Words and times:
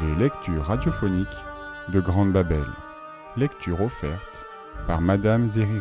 Les 0.00 0.14
lectures 0.14 0.64
radiophoniques 0.64 1.26
de 1.88 1.98
Grande 1.98 2.32
Babel. 2.32 2.66
Lecture 3.36 3.80
offerte 3.80 4.44
par 4.86 5.00
Madame 5.00 5.50
Zeriri. 5.50 5.80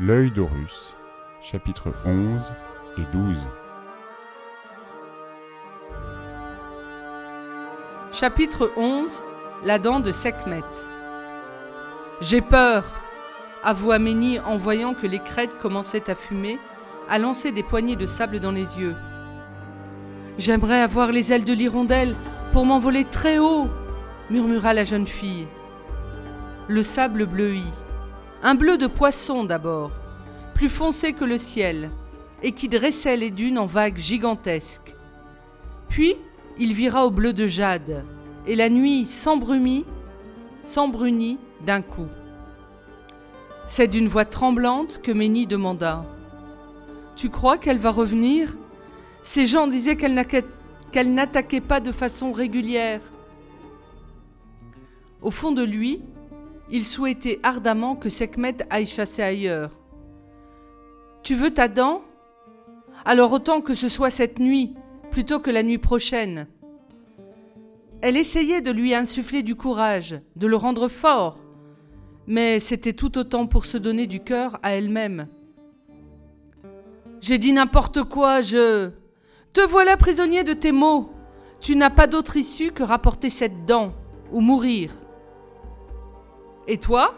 L'œil 0.00 0.32
d'Horus, 0.32 0.96
chapitres 1.40 1.92
11 2.04 2.40
et 2.98 3.04
12. 3.12 3.36
Chapitre 8.10 8.72
11 8.76 9.22
La 9.62 9.78
dent 9.78 10.00
de 10.00 10.10
Sekhmet. 10.10 10.64
J'ai 12.20 12.40
peur, 12.40 12.84
avoua 13.62 14.00
Méni 14.00 14.40
en 14.40 14.56
voyant 14.56 14.94
que 14.94 15.06
les 15.06 15.20
crêtes 15.20 15.56
commençaient 15.60 16.10
à 16.10 16.16
fumer, 16.16 16.58
à 17.08 17.20
lancer 17.20 17.52
des 17.52 17.62
poignées 17.62 17.96
de 17.96 18.06
sable 18.06 18.40
dans 18.40 18.50
les 18.50 18.80
yeux. 18.80 18.96
J'aimerais 20.36 20.80
avoir 20.80 21.12
les 21.12 21.32
ailes 21.32 21.44
de 21.44 21.52
l'hirondelle 21.52 22.16
pour 22.54 22.64
m'envoler 22.66 23.04
très 23.04 23.40
haut, 23.40 23.66
murmura 24.30 24.74
la 24.74 24.84
jeune 24.84 25.08
fille. 25.08 25.48
Le 26.68 26.84
sable 26.84 27.26
bleuit. 27.26 27.66
Un 28.44 28.54
bleu 28.54 28.78
de 28.78 28.86
poisson 28.86 29.42
d'abord, 29.42 29.90
plus 30.54 30.68
foncé 30.68 31.14
que 31.14 31.24
le 31.24 31.36
ciel, 31.36 31.90
et 32.44 32.52
qui 32.52 32.68
dressait 32.68 33.16
les 33.16 33.32
dunes 33.32 33.58
en 33.58 33.66
vagues 33.66 33.96
gigantesques. 33.96 34.94
Puis 35.88 36.14
il 36.56 36.74
vira 36.74 37.04
au 37.04 37.10
bleu 37.10 37.32
de 37.32 37.48
jade, 37.48 38.04
et 38.46 38.54
la 38.54 38.68
nuit 38.68 39.04
s'embrumit, 39.04 39.84
s'embrunit 40.62 41.40
d'un 41.66 41.82
coup. 41.82 42.06
C'est 43.66 43.88
d'une 43.88 44.06
voix 44.06 44.26
tremblante 44.26 45.02
que 45.02 45.10
Ménie 45.10 45.48
demanda 45.48 46.04
Tu 47.16 47.30
crois 47.30 47.58
qu'elle 47.58 47.78
va 47.78 47.90
revenir? 47.90 48.56
Ces 49.22 49.44
gens 49.44 49.66
disaient 49.66 49.96
qu'elle 49.96 50.14
n'attaquait 51.02 51.60
pas 51.60 51.80
de 51.80 51.90
façon 51.90 52.32
régulière. 52.32 53.00
Au 55.22 55.30
fond 55.30 55.52
de 55.52 55.62
lui, 55.62 56.02
il 56.70 56.84
souhaitait 56.84 57.40
ardemment 57.42 57.96
que 57.96 58.08
Sekhmet 58.08 58.58
aille 58.70 58.86
chasser 58.86 59.22
ailleurs. 59.22 59.70
Tu 61.22 61.34
veux 61.34 61.52
ta 61.52 61.68
dent? 61.68 62.02
Alors 63.04 63.32
autant 63.32 63.60
que 63.60 63.74
ce 63.74 63.88
soit 63.88 64.10
cette 64.10 64.38
nuit, 64.38 64.74
plutôt 65.10 65.40
que 65.40 65.50
la 65.50 65.62
nuit 65.62 65.78
prochaine. 65.78 66.46
Elle 68.00 68.16
essayait 68.16 68.60
de 68.60 68.70
lui 68.70 68.94
insuffler 68.94 69.42
du 69.42 69.54
courage, 69.54 70.20
de 70.36 70.46
le 70.46 70.56
rendre 70.56 70.88
fort, 70.88 71.38
mais 72.26 72.60
c'était 72.60 72.92
tout 72.92 73.18
autant 73.18 73.46
pour 73.46 73.64
se 73.64 73.78
donner 73.78 74.06
du 74.06 74.20
cœur 74.20 74.58
à 74.62 74.74
elle-même. 74.74 75.28
J'ai 77.20 77.38
dit 77.38 77.52
n'importe 77.52 78.02
quoi, 78.04 78.42
je... 78.42 78.90
Te 79.54 79.60
voilà 79.60 79.96
prisonnier 79.96 80.42
de 80.42 80.52
tes 80.52 80.72
mots. 80.72 81.12
Tu 81.60 81.76
n'as 81.76 81.88
pas 81.88 82.08
d'autre 82.08 82.36
issue 82.36 82.72
que 82.72 82.82
rapporter 82.82 83.30
cette 83.30 83.64
dent, 83.64 83.92
ou 84.32 84.40
mourir. 84.40 84.92
Et 86.66 86.78
toi? 86.78 87.14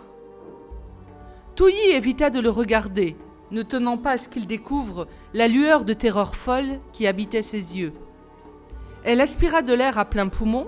Touilly 1.55 1.93
évita 1.93 2.29
de 2.29 2.39
le 2.39 2.51
regarder, 2.51 3.17
ne 3.51 3.63
tenant 3.63 3.97
pas 3.97 4.13
à 4.13 4.19
ce 4.19 4.29
qu'il 4.29 4.47
découvre 4.47 5.09
la 5.33 5.49
lueur 5.49 5.87
de 5.87 5.95
terreur 5.95 6.37
folle 6.37 6.79
qui 6.93 7.07
habitait 7.07 7.41
ses 7.41 7.79
yeux. 7.79 7.95
Elle 9.03 9.23
aspira 9.23 9.63
de 9.63 9.73
l'air 9.73 9.99
à 9.99 10.05
plein 10.05 10.29
poumon, 10.29 10.67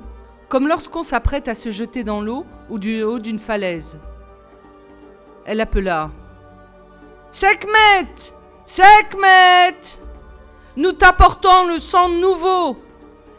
comme 0.48 0.68
lorsqu'on 0.68 1.02
s'apprête 1.02 1.48
à 1.48 1.54
se 1.54 1.70
jeter 1.70 2.02
dans 2.02 2.22
l'eau 2.22 2.46
ou 2.70 2.78
du 2.78 3.02
haut 3.02 3.18
d'une 3.18 3.38
falaise. 3.38 3.98
Elle 5.44 5.60
appela 5.60 6.12
Sekhmet 7.30 8.08
Sekhmet 8.64 9.76
Nous 10.78 10.92
t'apportons 10.92 11.66
le 11.66 11.80
sang 11.80 12.08
nouveau. 12.08 12.76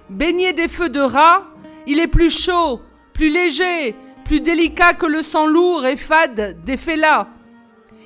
Baigné 0.10 0.52
des 0.52 0.68
feux 0.68 0.90
de 0.90 1.00
rat, 1.00 1.46
il 1.88 2.02
est 2.02 2.08
plus 2.08 2.30
chaud, 2.30 2.82
plus 3.14 3.30
léger, 3.30 3.96
plus 4.26 4.42
délicat 4.42 4.94
que 4.94 5.06
le 5.06 5.24
sang 5.24 5.48
lourd 5.48 5.86
et 5.86 5.96
fade 5.96 6.62
des 6.66 6.76
félats. 6.76 7.30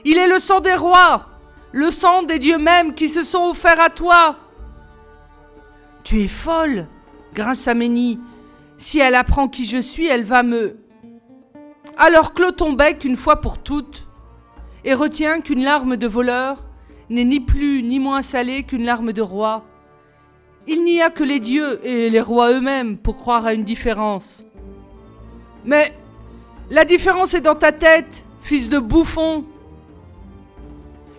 Il 0.06 0.20
est 0.20 0.28
le 0.28 0.38
sang 0.38 0.60
des 0.60 0.76
rois, 0.76 1.30
le 1.72 1.90
sang 1.90 2.22
des 2.22 2.38
dieux 2.38 2.60
mêmes 2.60 2.94
qui 2.94 3.10
se 3.10 3.24
sont 3.24 3.50
offerts 3.50 3.82
à 3.82 3.90
toi. 3.90 4.38
Tu 6.04 6.22
es 6.22 6.28
folle, 6.28 6.86
grinça 7.34 7.74
Ménie. 7.74 8.20
Si 8.78 9.00
elle 9.00 9.16
apprend 9.16 9.48
qui 9.48 9.66
je 9.66 9.82
suis, 9.82 10.06
elle 10.06 10.26
va 10.26 10.44
me. 10.44 10.78
Alors 11.98 12.36
clôt 12.36 12.52
ton 12.52 12.74
bec 12.74 13.04
une 13.04 13.18
fois 13.18 13.42
pour 13.42 13.58
toutes, 13.58 14.08
et 14.86 14.94
retiens 14.94 15.42
qu'une 15.42 15.64
larme 15.64 15.98
de 15.98 16.08
voleur 16.08 16.64
n'est 17.10 17.24
ni 17.24 17.40
plus 17.40 17.84
ni 17.84 18.00
moins 18.00 18.22
salée 18.22 18.64
qu'une 18.64 18.86
larme 18.86 19.14
de 19.14 19.22
roi. 19.22 19.66
Il 20.68 20.84
n'y 20.84 21.02
a 21.02 21.10
que 21.10 21.24
les 21.24 21.40
dieux 21.40 21.86
et 21.86 22.10
les 22.10 22.22
rois 22.22 22.52
eux-mêmes 22.52 22.98
pour 22.98 23.18
croire 23.18 23.46
à 23.46 23.54
une 23.54 23.64
différence. 23.64 24.46
Mais 25.66 25.94
la 26.70 26.86
différence 26.86 27.34
est 27.34 27.42
dans 27.42 27.56
ta 27.56 27.72
tête, 27.72 28.26
fils 28.42 28.70
de 28.70 28.80
bouffon. 28.80 29.46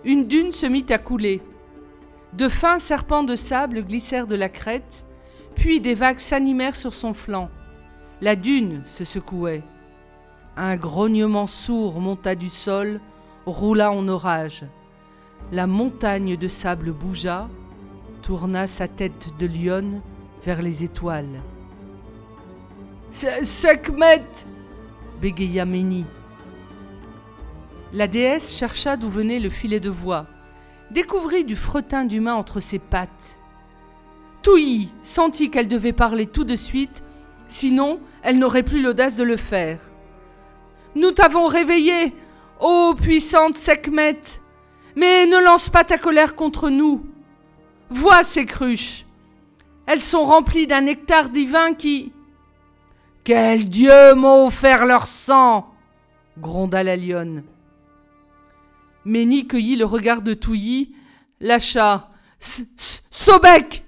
Une 0.03 0.27
dune 0.27 0.51
se 0.51 0.65
mit 0.65 0.85
à 0.89 0.97
couler. 0.97 1.41
De 2.33 2.49
fins 2.49 2.79
serpents 2.79 3.23
de 3.23 3.35
sable 3.35 3.83
glissèrent 3.83 4.27
de 4.27 4.35
la 4.35 4.49
crête, 4.49 5.05
puis 5.55 5.79
des 5.79 5.93
vagues 5.93 6.19
s'animèrent 6.19 6.75
sur 6.75 6.93
son 6.93 7.13
flanc. 7.13 7.49
La 8.21 8.35
dune 8.35 8.81
se 8.83 9.03
secouait. 9.03 9.63
Un 10.57 10.75
grognement 10.77 11.47
sourd 11.47 11.99
monta 11.99 12.35
du 12.35 12.49
sol, 12.49 12.99
roula 13.45 13.91
en 13.91 14.07
orage. 14.07 14.63
La 15.51 15.67
montagne 15.67 16.37
de 16.37 16.47
sable 16.47 16.91
bougea, 16.91 17.47
tourna 18.21 18.65
sa 18.65 18.87
tête 18.87 19.29
de 19.37 19.45
lionne 19.45 20.01
vers 20.43 20.61
les 20.61 20.83
étoiles. 20.83 21.41
Sekhmet 23.11 24.25
bégaya 25.21 25.65
Ménie. 25.65 26.05
La 27.93 28.07
déesse 28.07 28.57
chercha 28.57 28.97
d'où 28.97 29.09
venait 29.09 29.39
le 29.39 29.49
filet 29.49 29.79
de 29.79 29.89
voix, 29.89 30.25
découvrit 30.91 31.45
du 31.45 31.55
fretin 31.55 32.05
d'humain 32.05 32.33
entre 32.33 32.59
ses 32.59 32.79
pattes. 32.79 33.39
Touilly 34.41 34.89
sentit 35.01 35.49
qu'elle 35.49 35.67
devait 35.67 35.93
parler 35.93 36.25
tout 36.25 36.43
de 36.43 36.55
suite, 36.55 37.03
sinon 37.47 37.99
elle 38.21 38.39
n'aurait 38.39 38.63
plus 38.63 38.81
l'audace 38.81 39.15
de 39.15 39.23
le 39.23 39.37
faire. 39.37 39.91
Nous 40.95 41.11
t'avons 41.11 41.47
réveillé, 41.47 42.13
ô 42.59 42.93
puissante 42.95 43.55
Sekhmet, 43.55 44.19
mais 44.95 45.25
ne 45.25 45.37
lance 45.37 45.69
pas 45.69 45.83
ta 45.83 45.97
colère 45.97 46.35
contre 46.35 46.69
nous. 46.69 47.05
Vois 47.89 48.23
ces 48.23 48.45
cruches. 48.45 49.05
Elles 49.85 50.01
sont 50.01 50.23
remplies 50.23 50.67
d'un 50.67 50.81
nectar 50.81 51.29
divin 51.29 51.73
qui, 51.73 52.11
quel 53.25 53.69
dieu 53.69 54.13
m'a 54.13 54.35
offert 54.35 54.85
leur 54.85 55.07
sang 55.07 55.73
gronda 56.37 56.83
la 56.83 56.95
lionne. 56.95 57.43
Ménie 59.03 59.47
cueillit 59.47 59.75
le 59.75 59.85
regard 59.85 60.21
de 60.21 60.35
Touilly, 60.35 60.95
lâcha. 61.39 62.11
Sobek 63.09 63.83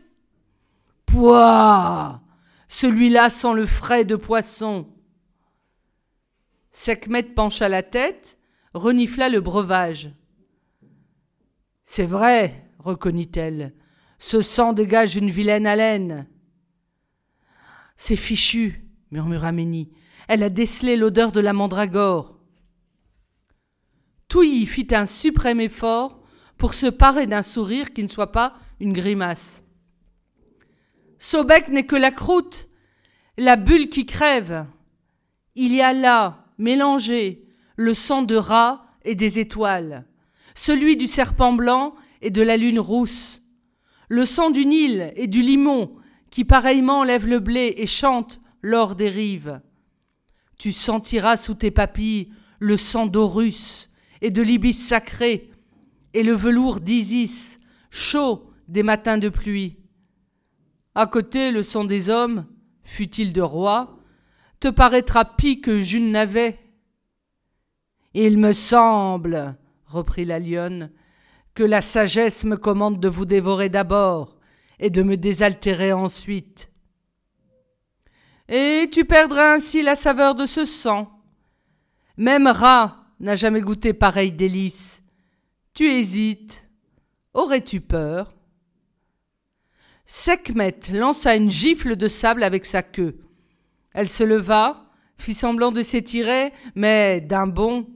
Pouah 1.05 2.19
Celui-là 2.67 3.29
sent 3.29 3.53
le 3.53 3.67
frais 3.67 4.05
de 4.05 4.15
poisson. 4.15 4.87
Sekhmet 6.71 7.23
pencha 7.23 7.69
la 7.69 7.83
tête, 7.83 8.39
renifla 8.73 9.29
le 9.29 9.39
breuvage. 9.39 10.09
C'est 11.89 12.05
vrai, 12.05 12.69
reconnut-elle, 12.79 13.73
ce 14.19 14.41
sang 14.41 14.73
dégage 14.73 15.15
une 15.15 15.29
vilaine 15.29 15.65
haleine. 15.65 16.27
C'est 17.95 18.17
fichu, 18.17 18.85
murmura 19.09 19.53
Ménie. 19.53 19.89
Elle 20.27 20.43
a 20.43 20.49
décelé 20.49 20.97
l'odeur 20.97 21.31
de 21.31 21.39
la 21.39 21.53
mandragore. 21.53 22.37
Touilly 24.27 24.65
fit 24.65 24.89
un 24.91 25.05
suprême 25.05 25.61
effort 25.61 26.21
pour 26.57 26.73
se 26.73 26.87
parer 26.87 27.25
d'un 27.25 27.41
sourire 27.41 27.93
qui 27.93 28.03
ne 28.03 28.09
soit 28.09 28.33
pas 28.33 28.57
une 28.81 28.91
grimace. 28.91 29.63
Sobek 31.19 31.69
n'est 31.69 31.85
que 31.85 31.95
la 31.95 32.11
croûte, 32.11 32.67
la 33.37 33.55
bulle 33.55 33.89
qui 33.89 34.05
crève. 34.05 34.67
Il 35.55 35.73
y 35.73 35.81
a 35.81 35.93
là, 35.93 36.47
mélangé, 36.57 37.47
le 37.77 37.93
sang 37.93 38.23
de 38.23 38.35
rat 38.35 38.85
et 39.05 39.15
des 39.15 39.39
étoiles, 39.39 40.05
celui 40.57 40.97
du 40.97 41.05
serpent 41.07 41.53
blanc 41.53 41.93
et 42.21 42.31
de 42.31 42.41
la 42.41 42.57
lune 42.57 42.79
rousse, 42.79 43.43
le 44.09 44.25
sang 44.25 44.49
du 44.49 44.65
Nil 44.65 45.13
et 45.15 45.27
du 45.27 45.41
limon 45.41 45.95
qui 46.31 46.45
pareillement 46.45 47.03
lève 47.03 47.27
le 47.27 47.39
blé 47.39 47.75
et 47.77 47.85
chante 47.85 48.41
l'or 48.61 48.95
des 48.95 49.09
rives. 49.09 49.61
Tu 50.57 50.71
sentiras 50.71 51.37
sous 51.37 51.53
tes 51.53 51.71
papilles 51.71 52.31
le 52.59 52.75
sang 52.75 53.05
d'Horus 53.05 53.89
et 54.21 54.31
de 54.31 54.41
l'ibis 54.41 54.87
sacré, 54.87 55.51
et 56.15 56.23
le 56.23 56.33
velours 56.33 56.79
d'Isis, 56.79 57.59
chaud 57.91 58.49
des 58.67 58.81
matins 58.81 59.19
de 59.19 59.29
pluie. 59.29 59.77
À 60.95 61.05
côté, 61.05 61.51
le 61.51 61.61
sang 61.61 61.85
des 61.85 62.09
hommes, 62.09 62.47
fut-il 62.83 63.31
de 63.31 63.41
roi, 63.41 63.99
te 64.59 64.69
paraîtra 64.69 65.23
pis 65.23 65.61
que 65.61 65.79
June 65.79 66.09
n'avait. 66.09 66.59
Il 68.15 68.39
me 68.39 68.53
semble, 68.53 69.55
reprit 69.87 70.25
la 70.25 70.39
lionne, 70.39 70.91
que 71.53 71.63
la 71.63 71.81
sagesse 71.81 72.43
me 72.45 72.57
commande 72.57 72.99
de 72.99 73.07
vous 73.07 73.25
dévorer 73.25 73.69
d'abord 73.69 74.37
et 74.79 74.89
de 74.89 75.01
me 75.01 75.17
désaltérer 75.17 75.93
ensuite. 75.93 76.71
et 78.47 78.89
tu 78.91 79.03
perdrais 79.03 79.55
ainsi 79.55 79.81
la 79.81 79.95
saveur 79.95 80.35
de 80.35 80.45
ce 80.45 80.63
sang. 80.65 81.11
Même 82.15 82.47
rat 82.47 83.03
n'a 83.19 83.35
jamais 83.35 83.61
goûté 83.61 83.93
pareil 83.93 84.31
délice. 84.31 85.03
Tu 85.73 85.91
hésites. 85.91 86.67
Aurais-tu 87.33 87.81
peur? 87.81 88.33
Sekhmet 90.05 90.79
lança 90.93 91.35
une 91.35 91.51
gifle 91.51 91.97
de 91.97 92.07
sable 92.07 92.43
avec 92.43 92.63
sa 92.65 92.81
queue. 92.83 93.19
Elle 93.93 94.07
se 94.07 94.23
leva, 94.23 94.85
fit 95.17 95.33
semblant 95.33 95.71
de 95.71 95.83
s'étirer, 95.83 96.53
mais 96.75 97.19
d'un 97.19 97.47
bond, 97.47 97.87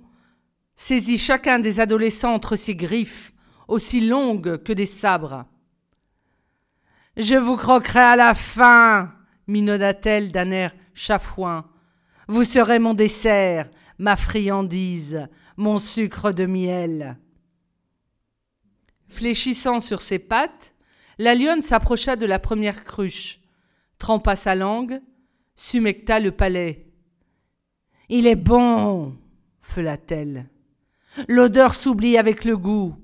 saisit 0.81 1.19
chacun 1.19 1.59
des 1.59 1.79
adolescents 1.79 2.33
entre 2.33 2.55
ses 2.55 2.73
griffes, 2.73 3.33
aussi 3.67 4.01
longues 4.01 4.63
que 4.63 4.73
des 4.73 4.87
sabres. 4.87 5.45
Je 7.15 7.35
vous 7.35 7.55
croquerai 7.55 7.99
à 7.99 8.15
la 8.15 8.33
fin, 8.33 9.13
minauda-t-elle 9.45 10.31
d'un 10.31 10.49
air 10.49 10.73
chafouin. 10.95 11.69
Vous 12.27 12.43
serez 12.43 12.79
mon 12.79 12.95
dessert, 12.95 13.69
ma 13.99 14.15
friandise, 14.15 15.27
mon 15.55 15.77
sucre 15.77 16.31
de 16.31 16.47
miel. 16.47 17.19
Fléchissant 19.07 19.81
sur 19.81 20.01
ses 20.01 20.17
pattes, 20.17 20.73
la 21.19 21.35
lionne 21.35 21.61
s'approcha 21.61 22.15
de 22.15 22.25
la 22.25 22.39
première 22.39 22.83
cruche, 22.83 23.39
trempa 23.99 24.35
sa 24.35 24.55
langue, 24.55 24.99
sumecta 25.53 26.19
le 26.19 26.31
palais. 26.31 26.87
Il 28.09 28.25
est 28.25 28.35
bon, 28.35 29.15
feula-t-elle. 29.61 30.49
L'odeur 31.27 31.73
s'oublie 31.73 32.17
avec 32.17 32.45
le 32.45 32.57
goût. 32.57 32.95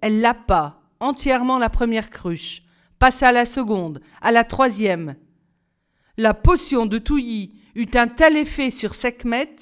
Elle 0.00 0.20
lapa 0.20 0.80
entièrement 1.00 1.58
la 1.58 1.70
première 1.70 2.10
cruche, 2.10 2.62
passa 2.98 3.28
à 3.28 3.32
la 3.32 3.44
seconde, 3.44 4.00
à 4.20 4.30
la 4.30 4.44
troisième. 4.44 5.16
La 6.16 6.34
potion 6.34 6.86
de 6.86 6.98
Touilly 6.98 7.54
eut 7.74 7.90
un 7.94 8.08
tel 8.08 8.36
effet 8.36 8.70
sur 8.70 8.94
Sekhmet 8.94 9.56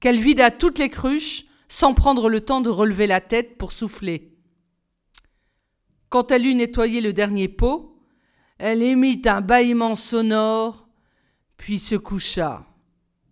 qu'elle 0.00 0.18
vida 0.18 0.50
toutes 0.50 0.78
les 0.78 0.88
cruches 0.88 1.44
sans 1.68 1.94
prendre 1.94 2.28
le 2.28 2.40
temps 2.40 2.60
de 2.60 2.70
relever 2.70 3.06
la 3.06 3.20
tête 3.20 3.56
pour 3.56 3.72
souffler. 3.72 4.36
Quand 6.08 6.32
elle 6.32 6.46
eut 6.46 6.54
nettoyé 6.54 7.00
le 7.00 7.12
dernier 7.12 7.46
pot, 7.46 7.96
elle 8.58 8.82
émit 8.82 9.22
un 9.26 9.40
bâillement 9.40 9.94
sonore, 9.94 10.88
puis 11.56 11.78
se 11.78 11.94
coucha, 11.94 12.66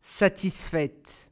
satisfaite. 0.00 1.27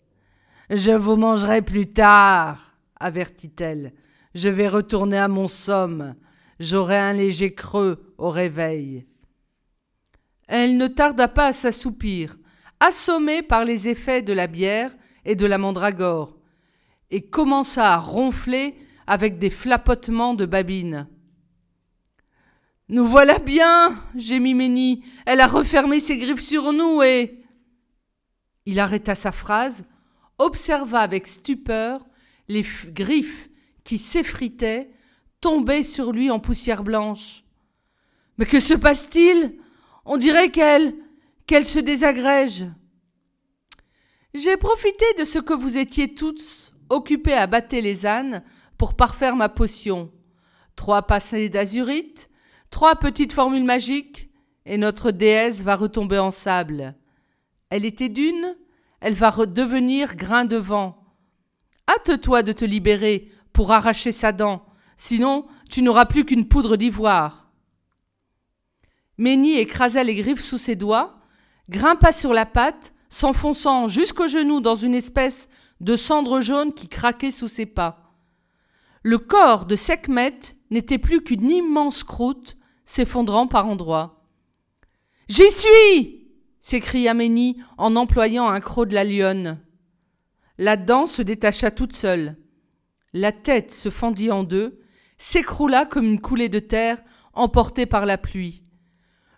Je 0.71 0.93
vous 0.93 1.17
mangerai 1.17 1.63
plus 1.63 1.93
tard, 1.93 2.77
avertit-elle. 2.99 3.93
Je 4.35 4.49
vais 4.49 4.69
retourner 4.69 5.19
à 5.19 5.29
mon 5.29 5.49
somme. 5.49 6.15
J'aurai 6.59 6.99
un 6.99 7.13
léger 7.13 7.55
creux 7.55 8.15
au 8.19 8.31
réveil. 8.31 9.07
Elle 10.49 10.77
ne 10.77 10.87
tarda 10.87 11.29
pas 11.29 11.49
à 11.49 11.53
s'assoupir, 11.53 12.37
assommée 12.81 13.43
par 13.43 13.65
les 13.65 13.89
effets 13.89 14.23
de 14.23 14.33
la 14.33 14.47
bière 14.47 14.95
et 15.25 15.35
de 15.35 15.47
la 15.47 15.59
mandragore, 15.59 16.37
et 17.11 17.23
commença 17.23 17.93
à 17.93 17.99
ronfler 17.99 18.75
avec 19.07 19.39
des 19.39 19.51
flapotements 19.51 20.35
de 20.35 20.47
babine. 20.47 21.09
Nous 22.89 23.07
voilà 23.07 23.39
bien, 23.39 24.01
gémit 24.15 24.55
Ménie. 24.55 25.05
Elle 25.27 25.41
a 25.41 25.47
refermé 25.47 25.99
ses 25.99 26.19
griffes 26.19 26.43
sur 26.43 26.73
nous 26.73 27.03
et. 27.03 27.43
Il 28.65 28.79
arrêta 28.79 29.15
sa 29.15 29.33
phrase, 29.33 29.85
observa 30.39 31.01
avec 31.01 31.27
stupeur 31.27 32.07
les 32.49 32.65
griffes 32.89 33.49
qui 33.85 33.99
s'effritaient, 33.99 34.91
tombaient 35.41 35.83
sur 35.83 36.13
lui 36.13 36.31
en 36.31 36.41
poussière 36.41 36.83
blanche. 36.83 37.45
Mais 38.39 38.47
que 38.47 38.61
se 38.61 38.75
passe-t-il? 38.75 39.59
On 40.05 40.17
dirait 40.17 40.51
qu'elle. 40.51 40.95
qu'elle 41.47 41.65
se 41.65 41.79
désagrège. 41.79 42.67
J'ai 44.35 44.57
profité 44.57 45.05
de 45.19 45.25
ce 45.25 45.39
que 45.39 45.55
vous 45.55 45.79
étiez 45.79 46.15
tous 46.15 46.75
occupés 46.91 47.35
à 47.35 47.47
battre 47.47 47.77
les 47.77 48.07
ânes 48.07 48.43
pour 48.77 48.95
parfaire 48.95 49.37
ma 49.37 49.49
potion. 49.49 50.13
Trois 50.75 51.03
passés 51.03 51.49
d'azurite, 51.49 52.29
trois 52.71 52.97
petites 52.97 53.33
formules 53.33 53.65
magiques, 53.65 54.31
et 54.67 54.77
notre 54.79 55.11
déesse 55.11 55.63
va 55.63 55.77
retomber 55.77 56.19
en 56.19 56.31
sable. 56.31 56.95
Elle 57.71 57.85
était 57.85 58.09
d'une, 58.09 58.57
elle 59.01 59.15
va 59.15 59.31
redevenir 59.31 60.17
grain 60.17 60.45
de 60.45 60.57
vent. 60.57 61.05
Hâte-toi 61.89 62.43
de 62.43 62.53
te 62.53 62.65
libérer 62.65 63.31
pour 63.53 63.73
arracher 63.73 64.13
sa 64.13 64.33
dent, 64.33 64.67
sinon 64.97 65.47
tu 65.71 65.83
n'auras 65.83 66.07
plus 66.07 66.25
qu'une 66.25 66.49
poudre 66.49 66.77
d'ivoire. 66.77 67.51
Ménie 69.19 69.59
écrasa 69.59 70.03
les 70.03 70.15
griffes 70.15 70.43
sous 70.43 70.59
ses 70.59 70.77
doigts, 70.77 71.21
grimpa 71.69 72.13
sur 72.13 72.33
la 72.33 72.47
patte, 72.47 72.93
s'enfonçant 73.09 73.89
jusqu'au 73.89 74.29
genou 74.29 74.61
dans 74.61 74.75
une 74.75 74.95
espèce 74.95 75.49
de 75.81 75.97
cendre 75.97 76.41
jaune 76.41 76.73
qui 76.73 76.89
craquait 76.89 77.31
sous 77.31 77.49
ses 77.49 77.67
pas. 77.67 78.15
Le 79.03 79.19
corps 79.19 79.67
de 79.67 79.77
Sekhmet 79.77 80.39
n'était 80.71 80.99
plus 80.99 81.23
qu'une 81.23 81.51
immense 81.51 82.03
croûte 82.03 82.57
s'effondrant 82.85 83.47
par 83.47 83.67
endroits. 83.67 84.25
J'y 85.29 85.51
suis 85.51 86.16
s'écria 86.69 87.15
Ménie 87.15 87.59
en 87.79 87.95
employant 87.95 88.49
un 88.49 88.59
croc 88.59 88.89
de 88.89 88.95
la 88.95 89.05
lionne. 89.05 89.61
La 90.59 90.77
dent 90.77 91.07
se 91.07 91.23
détacha 91.23 91.71
toute 91.71 91.93
seule. 91.93 92.35
La 93.13 93.31
tête 93.31 93.71
se 93.71 93.89
fendit 93.89 94.33
en 94.33 94.43
deux, 94.43 94.81
s'écroula 95.17 95.87
comme 95.87 96.07
une 96.07 96.21
coulée 96.21 96.49
de 96.49 96.59
terre 96.59 97.01
emportée 97.35 97.87
par 97.87 98.05
la 98.05 98.19
pluie. 98.19 98.65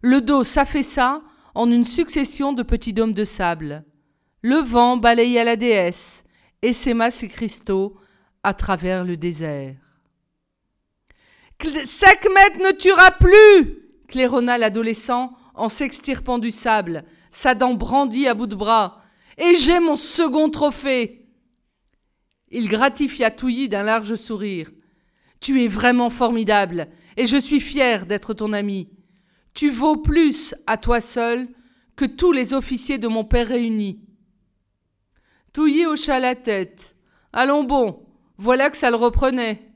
Le 0.01 0.23
dos 0.23 0.43
s'affaissa 0.43 1.21
en 1.55 1.71
une 1.71 1.85
succession 1.85 2.55
de 2.55 2.63
petits 2.63 2.95
dômes 2.95 3.13
de 3.13 3.27
sable. 3.27 3.85
Le 4.41 4.57
vent 4.57 4.97
balaya 4.97 5.45
la 5.45 5.57
déesse, 5.57 6.25
et 6.63 6.73
s'aima 6.73 7.11
ses 7.11 7.29
cristaux 7.29 7.99
à 8.43 8.55
travers 8.55 9.05
le 9.05 9.19
désert. 9.19 9.77
Sekhmet 11.61 12.57
ne 12.59 12.73
tuera 12.73 13.11
plus 13.11 13.83
claironna 14.09 14.57
l'adolescent 14.57 15.37
en 15.55 15.69
s'extirpant 15.69 16.39
du 16.39 16.51
sable, 16.51 17.05
sa 17.31 17.55
dent 17.55 17.75
brandie 17.75 18.27
à 18.27 18.35
bout 18.35 18.47
de 18.47 18.55
bras. 18.55 19.03
Et 19.37 19.55
j'ai 19.55 19.81
mon 19.81 19.97
second 19.97 20.51
trophée. 20.51 21.27
Il 22.51 22.69
gratifia 22.69 23.31
Touilly 23.31 23.69
d'un 23.69 23.83
large 23.83 24.15
sourire. 24.15 24.71
Tu 25.41 25.63
es 25.63 25.69
vraiment 25.69 26.11
formidable, 26.11 26.89
et 27.17 27.27
je 27.27 27.37
suis 27.37 27.61
fier 27.61 28.07
d'être 28.07 28.35
ton 28.35 28.53
ami. 28.53 28.89
Tu 29.55 29.71
vaux 29.71 29.97
plus 29.97 30.55
à 30.67 30.77
toi 30.77 31.01
seul 31.01 31.49
que 31.97 32.05
tous 32.05 32.33
les 32.33 32.55
officiers 32.55 32.99
de 32.99 33.09
mon 33.09 33.25
père 33.25 33.49
réunis. 33.49 34.01
Touilly 35.53 35.87
hocha 35.87 36.19
la 36.19 36.35
tête. 36.35 36.95
Allons 37.33 37.65
bon, 37.65 38.07
voilà 38.37 38.71
que 38.71 38.77
ça 38.77 38.91
le 38.91 38.97
reprenait. 38.97 39.69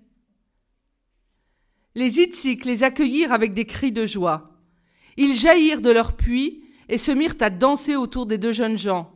Les 1.94 2.21
Itziques 2.21 2.64
les 2.64 2.85
accueillirent 2.85 3.32
avec 3.32 3.54
des 3.54 3.66
cris 3.66 3.92
de 3.92 4.06
joie. 4.06 4.50
Ils 5.16 5.35
jaillirent 5.35 5.82
de 5.82 5.90
leur 5.90 6.16
puits 6.16 6.62
et 6.92 6.99
se 6.99 7.11
mirent 7.11 7.37
à 7.40 7.49
danser 7.49 7.96
autour 7.96 8.26
des 8.26 8.37
deux 8.37 8.52
jeunes 8.52 8.76
gens. 8.76 9.11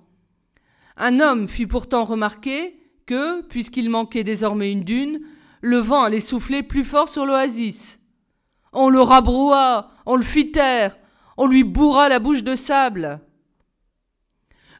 Un 0.96 1.20
homme 1.20 1.46
fit 1.46 1.66
pourtant 1.66 2.04
remarquer 2.04 2.80
que, 3.04 3.42
puisqu'il 3.42 3.90
manquait 3.90 4.24
désormais 4.24 4.72
une 4.72 4.82
dune, 4.82 5.20
le 5.60 5.76
vent 5.76 6.04
allait 6.04 6.20
souffler 6.20 6.62
plus 6.62 6.84
fort 6.84 7.10
sur 7.10 7.26
l'oasis. 7.26 8.00
On 8.72 8.88
le 8.88 9.00
rabroua, 9.00 9.90
on 10.06 10.16
le 10.16 10.22
fit 10.22 10.52
taire, 10.52 10.96
on 11.36 11.46
lui 11.46 11.64
bourra 11.64 12.08
la 12.08 12.18
bouche 12.18 12.42
de 12.42 12.54
sable. 12.54 13.20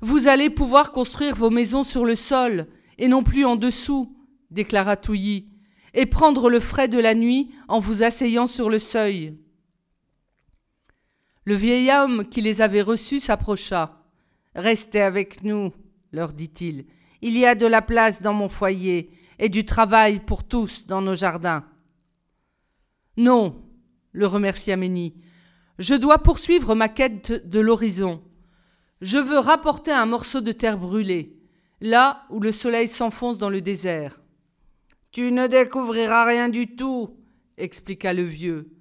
Vous 0.01 0.27
allez 0.27 0.49
pouvoir 0.49 0.91
construire 0.91 1.37
vos 1.37 1.51
maisons 1.51 1.83
sur 1.83 2.07
le 2.07 2.15
sol, 2.15 2.67
et 2.97 3.09
non 3.09 3.23
plus 3.23 3.45
en 3.45 3.57
dessous, 3.57 4.17
déclara 4.51 4.97
Touilly, 4.97 5.51
et 5.93 6.07
prendre 6.07 6.49
le 6.49 6.61
frais 6.61 6.89
de 6.89 6.99
la 6.99 7.15
nuit 7.15 7.51
en 7.69 7.79
vous 7.79 8.03
asseyant 8.03 8.47
sur 8.47 8.71
le 8.71 8.79
seuil. 8.79 9.37
Le 11.47 11.55
vieil 11.55 11.93
homme 11.93 12.29
qui 12.29 12.41
les 12.41 12.61
avait 12.61 12.83
reçus 12.83 13.21
s'approcha. 13.21 14.03
Restez 14.57 15.01
avec 15.01 15.45
nous, 15.45 15.73
leur 16.11 16.33
dit-il. 16.33 16.87
Il 17.23 17.39
y 17.39 17.47
a 17.47 17.55
de 17.55 17.67
la 17.67 17.83
place 17.83 18.21
dans 18.21 18.35
mon 18.35 18.49
foyer 18.49 19.11
et 19.39 19.49
du 19.49 19.65
travail 19.65 20.19
pour 20.19 20.43
tous 20.43 20.87
dans 20.89 21.01
nos 21.01 21.15
jardins. 21.15 21.65
Non, 23.17 23.63
le 24.11 24.27
remercia 24.27 24.77
Ménie. 24.77 25.15
Je 25.79 25.95
dois 25.95 26.19
poursuivre 26.19 26.75
ma 26.75 26.89
quête 26.89 27.49
de 27.49 27.61
l'horizon. 27.61 28.25
Je 29.01 29.19
veux 29.19 29.39
rapporter 29.39 29.93
un 29.93 30.07
morceau 30.07 30.41
de 30.41 30.53
terre 30.53 30.79
brûlée, 30.79 31.39
là 31.81 32.25
où 32.31 32.41
le 32.41 32.51
soleil 32.51 32.89
s'enfonce 32.89 33.39
dans 33.39 33.51
le 33.51 33.61
désert. 33.61 34.21
Tu 35.13 35.31
ne 35.31 35.47
découvriras 35.47 36.25
rien 36.25 36.49
du 36.49 36.75
tout, 36.75 37.17
expliqua 37.57 38.13
le 38.13 38.25
vieux. 38.25 38.76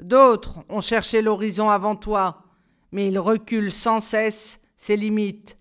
D'autres 0.00 0.60
ont 0.68 0.80
cherché 0.80 1.20
l'horizon 1.20 1.68
avant 1.68 1.94
toi, 1.94 2.44
mais 2.92 3.08
ils 3.08 3.18
reculent 3.18 3.72
sans 3.72 4.00
cesse 4.00 4.60
ses 4.76 4.96
limites. 4.96 5.58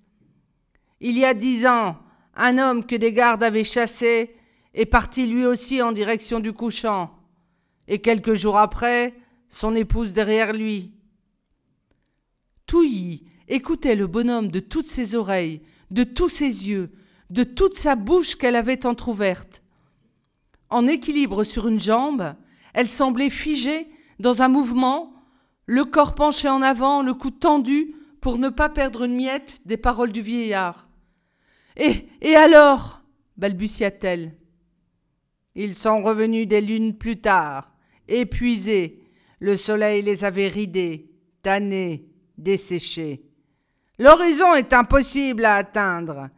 Il 1.02 1.18
y 1.18 1.26
a 1.26 1.34
dix 1.34 1.68
ans, 1.68 1.98
un 2.36 2.58
homme 2.58 2.86
que 2.86 2.96
des 2.96 3.12
gardes 3.12 3.44
avaient 3.44 3.64
chassé 3.64 4.36
est 4.74 4.86
parti 4.86 5.28
lui 5.28 5.46
aussi 5.46 5.82
en 5.82 5.92
direction 5.92 6.40
du 6.40 6.54
couchant, 6.54 7.12
et 7.88 8.00
quelques 8.00 8.34
jours 8.34 8.58
après, 8.58 9.14
son 9.50 9.76
épouse 9.76 10.14
derrière 10.14 10.54
lui. 10.54 10.94
Touilly 12.66 13.26
écoutait 13.48 13.96
le 13.96 14.08
bonhomme 14.08 14.50
de 14.50 14.60
toutes 14.60 14.88
ses 14.88 15.16
oreilles, 15.16 15.62
de 15.92 16.04
tous 16.04 16.30
ses 16.30 16.70
yeux, 16.70 16.92
de 17.30 17.44
toute 17.44 17.76
sa 17.76 17.96
bouche 17.96 18.36
qu'elle 18.36 18.56
avait 18.56 18.86
entr'ouverte. 18.86 19.64
En 20.70 20.88
équilibre 20.88 21.44
sur 21.44 21.68
une 21.68 21.80
jambe, 21.80 22.36
elle 22.74 22.88
semblait 22.88 23.32
figée 23.32 23.90
dans 24.20 24.42
un 24.42 24.48
mouvement, 24.48 25.14
le 25.66 25.86
corps 25.86 26.16
penché 26.16 26.50
en 26.50 26.62
avant, 26.62 27.02
le 27.02 27.14
cou 27.14 27.32
tendu 27.32 27.96
pour 28.22 28.38
ne 28.38 28.50
pas 28.50 28.70
perdre 28.70 29.04
une 29.04 29.16
miette 29.16 29.60
des 29.66 29.78
paroles 29.78 30.12
du 30.12 30.22
vieillard. 30.22 30.90
Et, 31.78 32.08
et 32.22 32.36
alors 32.36 33.02
balbutia-t-elle. 33.38 34.36
Ils 35.56 35.76
sont 35.76 36.04
revenus 36.04 36.48
des 36.48 36.62
lunes 36.62 36.94
plus 36.94 37.22
tard, 37.22 37.72
épuisés. 38.08 39.04
Le 39.40 39.56
soleil 39.56 40.02
les 40.02 40.26
avait 40.26 40.50
ridés, 40.50 41.10
tannés, 41.42 42.10
desséchés. 42.38 43.24
L'horizon 43.98 44.56
est 44.56 44.74
impossible 44.74 45.46
à 45.46 45.56
atteindre. 45.56 46.30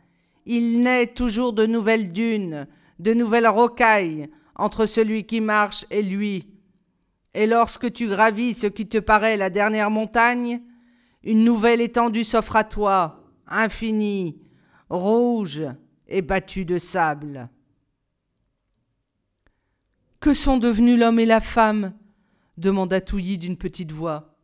Il 0.45 0.81
naît 0.81 1.07
toujours 1.07 1.53
de 1.53 1.65
nouvelles 1.65 2.11
dunes, 2.11 2.67
de 2.99 3.13
nouvelles 3.13 3.47
rocailles 3.47 4.29
entre 4.55 4.85
celui 4.85 5.25
qui 5.25 5.41
marche 5.41 5.85
et 5.89 6.03
lui. 6.03 6.50
Et 7.33 7.47
lorsque 7.47 7.91
tu 7.93 8.07
gravis 8.07 8.53
ce 8.53 8.67
qui 8.67 8.87
te 8.87 8.97
paraît 8.97 9.37
la 9.37 9.49
dernière 9.49 9.89
montagne, 9.89 10.61
une 11.23 11.43
nouvelle 11.43 11.81
étendue 11.81 12.23
s'offre 12.23 12.55
à 12.55 12.63
toi, 12.63 13.23
infinie, 13.47 14.41
rouge 14.89 15.63
et 16.07 16.21
battue 16.21 16.65
de 16.65 16.77
sable. 16.77 17.49
Que 20.19 20.33
sont 20.33 20.57
devenus 20.57 20.99
l'homme 20.99 21.19
et 21.19 21.25
la 21.25 21.39
femme 21.39 21.93
demanda 22.57 23.01
Touilly 23.01 23.37
d'une 23.37 23.57
petite 23.57 23.91
voix. 23.91 24.37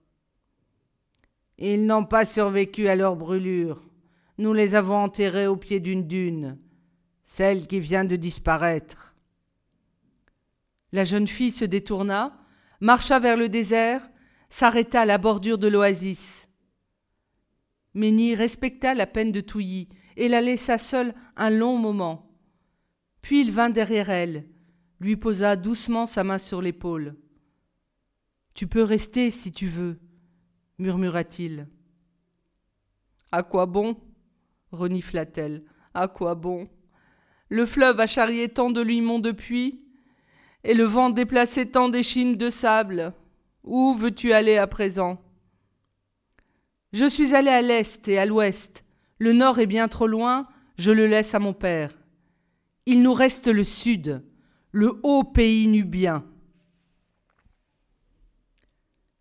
Ils 1.58 1.86
n'ont 1.86 2.06
pas 2.06 2.26
survécu 2.26 2.88
à 2.88 2.96
leur 2.96 3.16
brûlure. 3.16 3.84
Nous 4.38 4.54
les 4.54 4.76
avons 4.76 4.98
enterrés 4.98 5.48
au 5.48 5.58
pied 5.58 5.80
d'une 5.80 6.08
dune, 6.08 6.58
celle 7.24 7.68
qui 7.68 7.80
vient 7.80 8.06
de 8.06 8.16
disparaître. 8.16 9.16
La 10.92 11.04
jeune 11.04 11.28
fille 11.28 11.52
se 11.52 11.66
détourna, 11.66 12.38
marcha 12.80 13.20
vers 13.20 13.38
le 13.38 13.50
désert, 13.50 14.10
s'arrêta 14.50 15.02
à 15.02 15.06
la 15.06 15.18
bordure 15.18 15.58
de 15.58 15.68
l'oasis. 15.68 16.48
Ménie 17.94 18.36
respecta 18.36 18.94
la 18.94 19.08
peine 19.08 19.32
de 19.32 19.42
Touilly 19.42 19.90
et 20.16 20.28
la 20.28 20.42
laissa 20.42 20.78
seule 20.78 21.14
un 21.36 21.50
long 21.50 21.78
moment. 21.78 22.30
Puis 23.22 23.42
il 23.42 23.52
vint 23.52 23.70
derrière 23.70 24.10
elle, 24.10 24.48
lui 25.00 25.16
posa 25.18 25.56
doucement 25.56 26.06
sa 26.06 26.24
main 26.24 26.38
sur 26.38 26.62
l'épaule. 26.62 27.16
Tu 28.54 28.68
peux 28.68 28.84
rester 28.84 29.32
si 29.32 29.52
tu 29.52 29.68
veux, 29.68 30.00
murmura-t-il. 30.78 31.68
À 33.32 33.44
quoi 33.44 33.66
bon? 33.66 33.98
renifla-t-elle. 34.72 35.64
À 35.94 36.08
quoi 36.08 36.36
bon? 36.36 36.70
Le 37.50 37.66
fleuve 37.66 38.00
a 38.00 38.08
charrié 38.08 38.50
tant 38.50 38.72
de 38.72 38.82
limons 38.82 39.20
depuis, 39.20 39.87
et 40.64 40.74
le 40.74 40.84
vent 40.84 41.10
déplacé 41.10 41.70
tant 41.70 41.90
d'échines 41.90 42.36
de 42.36 42.50
sable. 42.50 43.14
Où 43.64 43.96
veux-tu 43.96 44.34
aller 44.34 44.58
à 44.58 44.68
présent? 44.68 45.22
Je 46.94 47.06
suis 47.06 47.36
allé 47.36 47.50
à 47.50 47.62
l'est 47.62 48.08
et 48.08 48.18
à 48.18 48.26
l'ouest. 48.26 48.84
Le 49.20 49.34
nord 49.34 49.60
est 49.60 49.68
bien 49.68 49.88
trop 49.88 50.08
loin, 50.08 50.48
je 50.78 50.92
le 50.92 51.08
laisse 51.08 51.36
à 51.36 51.40
mon 51.40 51.54
père. 51.54 51.98
Il 52.86 53.02
nous 53.02 53.14
reste 53.14 53.48
le 53.48 53.64
sud, 53.64 54.24
le 54.72 55.00
haut 55.04 55.24
pays 55.24 55.68
nubien. 55.68 56.24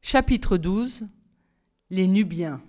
Chapitre 0.01 0.57
12 0.57 1.09
Les 1.91 2.07
Nubiens 2.07 2.63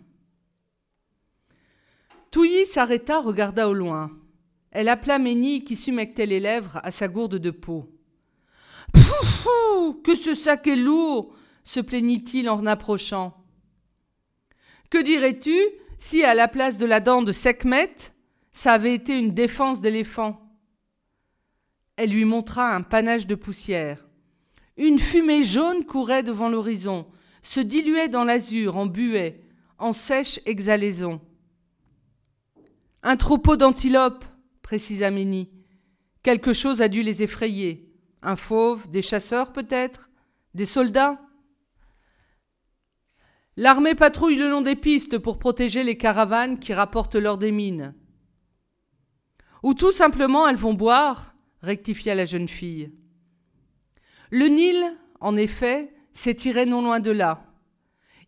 Touilly 2.32 2.66
s'arrêta, 2.66 3.20
regarda 3.20 3.70
au 3.70 3.74
loin. 3.74 4.12
Elle 4.72 4.90
appela 4.90 5.20
Ménie 5.20 5.64
qui 5.64 5.76
sumectait 5.76 6.26
les 6.26 6.40
lèvres 6.40 6.80
à 6.84 6.92
sa 6.92 7.08
gourde 7.08 7.36
de 7.36 7.52
peau. 7.52 7.97
Que 10.04 10.16
ce 10.16 10.34
sac 10.34 10.68
est 10.68 10.76
lourd 10.76 11.34
se 11.64 11.80
plaignit-il 11.80 12.50
en 12.50 12.66
approchant. 12.66 13.44
Que 14.90 15.02
dirais-tu 15.02 15.58
si, 15.98 16.24
à 16.24 16.34
la 16.34 16.48
place 16.48 16.78
de 16.78 16.86
la 16.86 17.00
dent 17.00 17.22
de 17.22 17.32
Sekhmet, 17.32 17.96
ça 18.52 18.74
avait 18.74 18.94
été 18.94 19.18
une 19.18 19.34
défense 19.34 19.82
d'éléphant? 19.82 20.42
Elle 21.96 22.12
lui 22.12 22.26
montra 22.26 22.74
un 22.74 22.84
panache 22.84 23.28
de 23.28 23.36
poussière. 23.36 24.08
Une 24.78 25.00
fumée 25.00 25.44
jaune 25.44 25.86
courait 25.86 26.24
devant 26.24 26.50
l'horizon, 26.50 27.08
se 27.42 27.60
diluait 27.60 28.10
dans 28.10 28.24
l'azur 28.24 28.78
en 28.78 28.86
buée, 28.86 29.42
en 29.80 29.94
sèche 29.94 30.40
exhalaison. 30.46 31.22
Un 33.04 33.16
troupeau 33.16 33.58
d'antilopes, 33.58 34.26
précisa 34.62 35.12
Ménie. 35.12 35.50
Quelque 36.24 36.54
chose 36.54 36.82
a 36.82 36.88
dû 36.88 37.02
les 37.02 37.24
effrayer. 37.24 37.87
Un 38.22 38.36
fauve, 38.36 38.90
des 38.90 39.02
chasseurs 39.02 39.54
peut-être? 39.54 40.10
Des 40.54 40.66
soldats? 40.66 41.20
L'armée 43.56 43.96
patrouille 43.96 44.36
le 44.36 44.50
long 44.50 44.62
des 44.62 44.76
pistes 44.76 45.18
pour 45.18 45.40
protéger 45.40 45.84
les 45.84 45.98
caravanes 45.98 46.60
qui 46.60 46.74
rapportent 46.74 47.16
l'or 47.16 47.38
des 47.38 47.52
mines. 47.52 47.96
Ou 49.64 49.74
tout 49.74 49.92
simplement 49.92 50.48
elles 50.48 50.56
vont 50.56 50.74
boire, 50.74 51.36
rectifia 51.62 52.14
la 52.16 52.26
jeune 52.26 52.48
fille. 52.48 52.92
Le 54.30 54.48
Nil, 54.48 54.84
en 55.20 55.36
effet, 55.38 55.94
s'étirait 56.14 56.66
non 56.66 56.82
loin 56.82 57.00
de 57.00 57.12
là. 57.12 57.46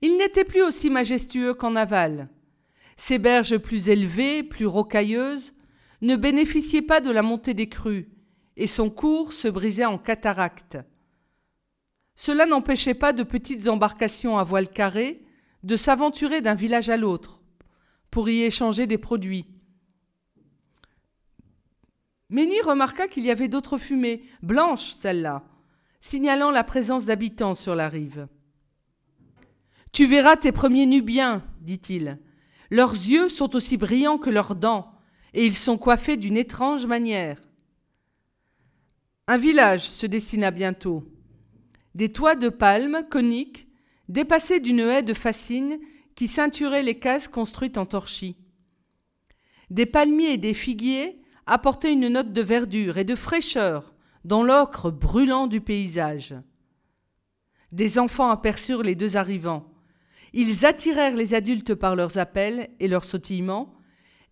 Il 0.01 0.17
n'était 0.17 0.45
plus 0.45 0.61
aussi 0.61 0.89
majestueux 0.89 1.53
qu'en 1.53 1.75
aval. 1.75 2.29
Ses 2.95 3.19
berges 3.19 3.57
plus 3.57 3.89
élevées, 3.89 4.43
plus 4.43 4.65
rocailleuses, 4.65 5.53
ne 6.01 6.15
bénéficiaient 6.15 6.81
pas 6.81 7.01
de 7.01 7.11
la 7.11 7.21
montée 7.21 7.53
des 7.53 7.69
crues, 7.69 8.09
et 8.59 8.67
son 8.67 8.89
cours 8.89 9.31
se 9.31 9.47
brisait 9.47 9.85
en 9.85 9.97
cataracte. 9.97 10.77
Cela 12.13 12.45
n'empêchait 12.45 12.93
pas 12.93 13.13
de 13.13 13.23
petites 13.23 13.69
embarcations 13.69 14.37
à 14.37 14.43
voile 14.43 14.67
carré 14.67 15.23
de 15.63 15.77
s'aventurer 15.77 16.41
d'un 16.41 16.55
village 16.55 16.89
à 16.89 16.97
l'autre 16.97 17.41
pour 18.11 18.27
y 18.27 18.41
échanger 18.41 18.85
des 18.85 18.97
produits. 18.97 19.45
Ménie 22.29 22.61
remarqua 22.61 23.07
qu'il 23.07 23.23
y 23.23 23.31
avait 23.31 23.47
d'autres 23.47 23.77
fumées, 23.77 24.23
blanches 24.43 24.91
celles-là, 24.91 25.43
signalant 26.01 26.51
la 26.51 26.65
présence 26.65 27.05
d'habitants 27.05 27.55
sur 27.55 27.75
la 27.75 27.87
rive. 27.87 28.27
Tu 29.93 30.05
verras 30.05 30.35
tes 30.35 30.51
premiers 30.51 30.85
Nubiens, 30.85 31.43
dit-il. 31.61 32.19
Leurs 32.71 32.91
yeux 32.91 33.29
sont 33.29 33.55
aussi 33.55 33.77
brillants 33.77 34.17
que 34.17 34.29
leurs 34.29 34.55
dents, 34.55 34.91
et 35.33 35.45
ils 35.45 35.55
sont 35.55 35.77
coiffés 35.77 36.17
d'une 36.17 36.37
étrange 36.37 36.85
manière. 36.85 37.39
Un 39.31 39.37
village 39.37 39.87
se 39.87 40.07
dessina 40.07 40.49
bientôt. 40.49 41.03
Des 41.93 42.11
toits 42.11 42.33
de 42.33 42.49
palmes 42.49 43.03
coniques, 43.11 43.67
dépassés 44.07 44.59
d'une 44.59 44.79
haie 44.79 45.03
de 45.03 45.13
fascines 45.13 45.77
qui 46.15 46.27
ceinturaient 46.27 46.81
les 46.81 46.97
cases 46.97 47.27
construites 47.27 47.77
en 47.77 47.85
torchis. 47.85 48.37
Des 49.69 49.85
palmiers 49.85 50.33
et 50.33 50.37
des 50.39 50.55
figuiers 50.55 51.21
apportaient 51.45 51.93
une 51.93 52.07
note 52.07 52.33
de 52.33 52.41
verdure 52.41 52.97
et 52.97 53.03
de 53.03 53.13
fraîcheur 53.13 53.93
dans 54.25 54.41
l'ocre 54.41 54.89
brûlant 54.89 55.45
du 55.45 55.61
paysage. 55.61 56.33
Des 57.71 57.99
enfants 57.99 58.31
aperçurent 58.31 58.81
les 58.81 58.95
deux 58.95 59.15
arrivants. 59.15 59.71
Ils 60.33 60.65
attirèrent 60.65 61.15
les 61.15 61.35
adultes 61.35 61.75
par 61.75 61.95
leurs 61.95 62.17
appels 62.17 62.71
et 62.79 62.87
leurs 62.87 63.05
sautillements, 63.05 63.75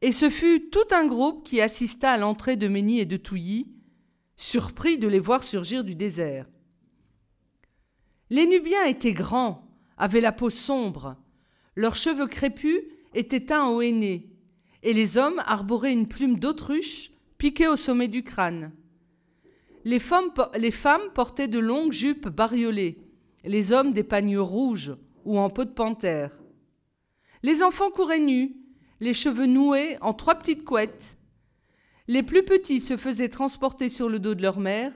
et 0.01 0.11
ce 0.11 0.31
fut 0.31 0.71
tout 0.71 0.87
un 0.89 1.05
groupe 1.05 1.45
qui 1.45 1.61
assista 1.61 2.13
à 2.13 2.17
l'entrée 2.17 2.55
de 2.55 2.67
Ménie 2.67 2.99
et 2.99 3.05
de 3.05 3.17
Touilly, 3.17 3.76
surpris 4.37 4.97
de 4.97 5.07
les 5.07 5.19
voir 5.19 5.43
surgir 5.43 5.83
du 5.83 5.95
désert. 5.95 6.45
Les 8.29 8.45
Nubiens 8.45 8.85
étaient 8.85 9.13
grands, 9.13 9.67
avaient 9.97 10.21
la 10.21 10.31
peau 10.31 10.49
sombre, 10.49 11.17
leurs 11.75 11.95
cheveux 11.95 12.27
crépus 12.27 12.81
étaient 13.13 13.45
teints 13.45 13.67
au 13.67 13.81
henné, 13.81 14.29
et 14.83 14.93
les 14.93 15.17
hommes 15.17 15.41
arboraient 15.45 15.93
une 15.93 16.07
plume 16.07 16.39
d'autruche 16.39 17.11
piquée 17.37 17.67
au 17.67 17.75
sommet 17.75 18.07
du 18.07 18.23
crâne. 18.23 18.71
Les 19.83 19.99
femmes, 19.99 20.31
portaient 21.13 21.47
de 21.47 21.59
longues 21.59 21.93
jupes 21.93 22.27
bariolées, 22.27 22.97
les 23.43 23.71
hommes 23.71 23.93
des 23.93 24.03
pagnes 24.03 24.37
rouges 24.37 24.95
ou 25.25 25.39
en 25.39 25.49
peau 25.49 25.65
de 25.65 25.71
panthère. 25.71 26.31
Les 27.43 27.63
enfants 27.63 27.89
couraient 27.89 28.19
nus, 28.19 28.55
les 28.99 29.13
cheveux 29.13 29.45
noués 29.45 29.97
en 30.01 30.13
trois 30.13 30.35
petites 30.35 30.63
couettes, 30.63 31.16
les 32.07 32.23
plus 32.23 32.43
petits 32.43 32.79
se 32.79 32.97
faisaient 32.97 33.29
transporter 33.29 33.89
sur 33.89 34.09
le 34.09 34.19
dos 34.19 34.35
de 34.35 34.41
leur 34.41 34.59
mère, 34.59 34.93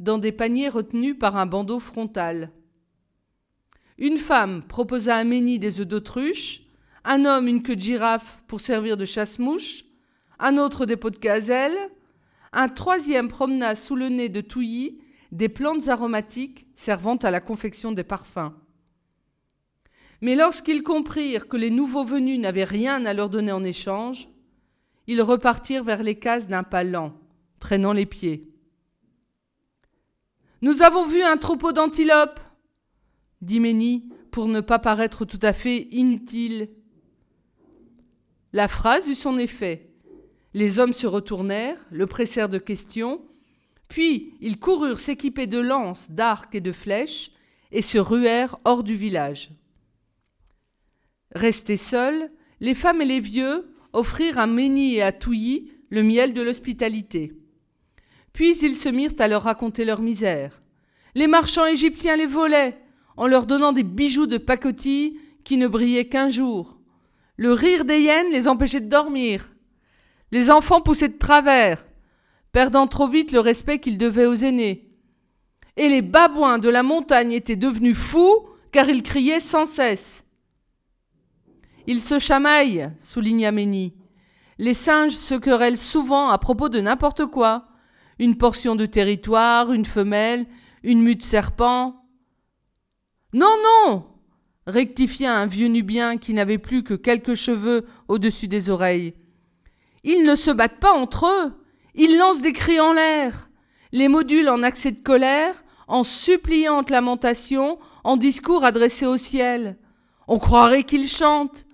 dans 0.00 0.18
des 0.18 0.32
paniers 0.32 0.68
retenus 0.68 1.16
par 1.18 1.36
un 1.36 1.46
bandeau 1.46 1.80
frontal. 1.80 2.52
Une 3.96 4.16
femme 4.16 4.62
proposa 4.62 5.16
à 5.16 5.24
Ménie 5.24 5.58
des 5.58 5.80
œufs 5.80 5.86
d'autruche, 5.86 6.62
un 7.04 7.24
homme 7.24 7.48
une 7.48 7.62
queue 7.62 7.76
de 7.76 7.80
girafe 7.80 8.42
pour 8.46 8.60
servir 8.60 8.96
de 8.96 9.04
chasse-mouche, 9.04 9.84
un 10.38 10.56
autre 10.56 10.86
des 10.86 10.96
pots 10.96 11.10
de 11.10 11.18
gazelle, 11.18 11.76
un 12.52 12.68
troisième 12.68 13.28
promena 13.28 13.74
sous 13.74 13.96
le 13.96 14.08
nez 14.08 14.28
de 14.28 14.40
Touilly 14.40 15.00
des 15.32 15.48
plantes 15.48 15.88
aromatiques 15.88 16.66
servant 16.74 17.16
à 17.16 17.30
la 17.30 17.40
confection 17.40 17.92
des 17.92 18.04
parfums. 18.04 18.52
Mais 20.20 20.34
lorsqu'ils 20.34 20.82
comprirent 20.82 21.48
que 21.48 21.56
les 21.56 21.70
nouveaux 21.70 22.04
venus 22.04 22.40
n'avaient 22.40 22.64
rien 22.64 23.04
à 23.04 23.14
leur 23.14 23.30
donner 23.30 23.52
en 23.52 23.62
échange, 23.62 24.28
ils 25.08 25.22
repartirent 25.22 25.82
vers 25.82 26.02
les 26.02 26.14
cases 26.14 26.46
d'un 26.46 26.62
pas 26.62 26.84
lent, 26.84 27.18
traînant 27.58 27.94
les 27.94 28.06
pieds. 28.06 28.52
Nous 30.60 30.82
avons 30.82 31.06
vu 31.06 31.22
un 31.22 31.38
troupeau 31.38 31.72
d'antilopes, 31.72 32.40
dit 33.40 33.58
Ménie, 33.58 34.08
pour 34.30 34.48
ne 34.48 34.60
pas 34.60 34.78
paraître 34.78 35.24
tout 35.24 35.38
à 35.42 35.54
fait 35.54 35.88
inutile. 35.92 36.68
La 38.52 38.68
phrase 38.68 39.08
eut 39.08 39.14
son 39.14 39.38
effet. 39.38 39.90
Les 40.52 40.78
hommes 40.78 40.92
se 40.92 41.06
retournèrent, 41.06 41.84
le 41.90 42.06
pressèrent 42.06 42.48
de 42.50 42.58
questions, 42.58 43.22
puis 43.88 44.34
ils 44.40 44.60
coururent 44.60 45.00
s'équiper 45.00 45.46
de 45.46 45.58
lances, 45.58 46.10
d'arcs 46.10 46.54
et 46.54 46.60
de 46.60 46.72
flèches, 46.72 47.32
et 47.72 47.82
se 47.82 47.98
ruèrent 47.98 48.58
hors 48.64 48.82
du 48.82 48.94
village. 48.94 49.50
Restés 51.34 51.76
seuls, 51.78 52.30
les 52.60 52.74
femmes 52.74 53.00
et 53.00 53.06
les 53.06 53.20
vieux 53.20 53.74
offrirent 53.92 54.38
à 54.38 54.46
Méni 54.46 54.96
et 54.96 55.02
à 55.02 55.12
Touilly 55.12 55.70
le 55.90 56.02
miel 56.02 56.34
de 56.34 56.42
l'hospitalité. 56.42 57.32
Puis 58.32 58.56
ils 58.58 58.74
se 58.74 58.88
mirent 58.88 59.14
à 59.18 59.28
leur 59.28 59.42
raconter 59.42 59.84
leur 59.84 60.00
misère. 60.00 60.62
Les 61.14 61.26
marchands 61.26 61.66
égyptiens 61.66 62.16
les 62.16 62.26
volaient, 62.26 62.78
en 63.16 63.26
leur 63.26 63.46
donnant 63.46 63.72
des 63.72 63.82
bijoux 63.82 64.26
de 64.26 64.38
pacotille 64.38 65.18
qui 65.44 65.56
ne 65.56 65.66
brillaient 65.66 66.08
qu'un 66.08 66.28
jour. 66.28 66.78
Le 67.36 67.52
rire 67.52 67.84
des 67.84 68.00
hyènes 68.00 68.30
les 68.30 68.46
empêchait 68.48 68.80
de 68.80 68.88
dormir. 68.88 69.50
Les 70.30 70.50
enfants 70.50 70.80
poussaient 70.80 71.08
de 71.08 71.18
travers, 71.18 71.86
perdant 72.52 72.86
trop 72.86 73.08
vite 73.08 73.32
le 73.32 73.40
respect 73.40 73.78
qu'ils 73.78 73.98
devaient 73.98 74.26
aux 74.26 74.34
aînés. 74.34 74.90
Et 75.76 75.88
les 75.88 76.02
babouins 76.02 76.58
de 76.58 76.68
la 76.68 76.82
montagne 76.82 77.32
étaient 77.32 77.56
devenus 77.56 77.96
fous 77.96 78.46
car 78.72 78.88
ils 78.88 79.02
criaient 79.02 79.40
sans 79.40 79.66
cesse. 79.66 80.24
Ils 81.88 82.00
se 82.02 82.18
chamaillent, 82.18 82.90
souligna 82.98 83.50
Ménie. 83.50 83.94
Les 84.58 84.74
singes 84.74 85.16
se 85.16 85.34
querellent 85.34 85.78
souvent 85.78 86.28
à 86.28 86.36
propos 86.36 86.68
de 86.68 86.80
n'importe 86.80 87.24
quoi. 87.24 87.64
Une 88.18 88.36
portion 88.36 88.76
de 88.76 88.84
territoire, 88.84 89.72
une 89.72 89.86
femelle, 89.86 90.44
une 90.82 91.00
mue 91.00 91.18
serpent. 91.18 92.04
Non, 93.32 93.54
non 93.64 94.04
rectifia 94.66 95.34
un 95.34 95.46
vieux 95.46 95.68
nubien 95.68 96.18
qui 96.18 96.34
n'avait 96.34 96.58
plus 96.58 96.84
que 96.84 96.92
quelques 96.92 97.32
cheveux 97.32 97.86
au-dessus 98.06 98.48
des 98.48 98.68
oreilles. 98.68 99.14
Ils 100.04 100.24
ne 100.24 100.34
se 100.34 100.50
battent 100.50 100.80
pas 100.80 100.92
entre 100.92 101.24
eux. 101.24 101.54
Ils 101.94 102.18
lancent 102.18 102.42
des 102.42 102.52
cris 102.52 102.78
en 102.78 102.92
l'air, 102.92 103.48
les 103.92 104.08
modules 104.08 104.50
en 104.50 104.62
accès 104.62 104.92
de 104.92 105.00
colère, 105.00 105.64
en 105.86 106.02
suppliantes 106.02 106.90
lamentations, 106.90 107.78
en 108.04 108.18
discours 108.18 108.66
adressés 108.66 109.06
au 109.06 109.16
ciel. 109.16 109.78
On 110.26 110.38
croirait 110.38 110.84
qu'ils 110.84 111.08
chantent. 111.08 111.64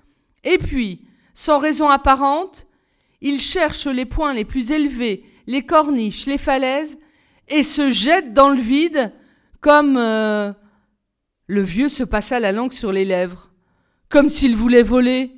Et 0.45 0.59
puis, 0.59 1.07
sans 1.33 1.59
raison 1.59 1.89
apparente, 1.89 2.67
ils 3.21 3.41
cherchent 3.41 3.87
les 3.87 4.05
points 4.05 4.35
les 4.35 4.45
plus 4.45 4.71
élevés, 4.71 5.25
les 5.47 5.65
corniches, 5.67 6.27
les 6.27 6.39
falaises, 6.39 6.99
et 7.49 7.63
se 7.63 7.91
jettent 7.91 8.33
dans 8.33 8.51
le 8.51 8.61
vide 8.61 9.13
comme... 9.61 9.97
Euh, 9.97 10.53
le 11.47 11.63
vieux 11.63 11.89
se 11.89 12.03
passa 12.03 12.41
la 12.41 12.53
langue 12.53 12.73
sur 12.73 12.91
les 12.91 13.05
lèvres, 13.05 13.51
comme 14.09 14.31
s'il 14.31 14.57
voulait 14.57 14.83
voler. 14.83 15.31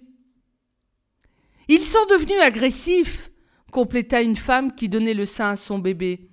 Ils 1.68 1.82
sont 1.82 2.04
devenus 2.10 2.40
agressifs, 2.40 3.30
compléta 3.72 4.22
une 4.22 4.36
femme 4.36 4.74
qui 4.74 4.88
donnait 4.88 5.14
le 5.14 5.26
sein 5.26 5.50
à 5.50 5.56
son 5.56 5.80
bébé. 5.80 6.30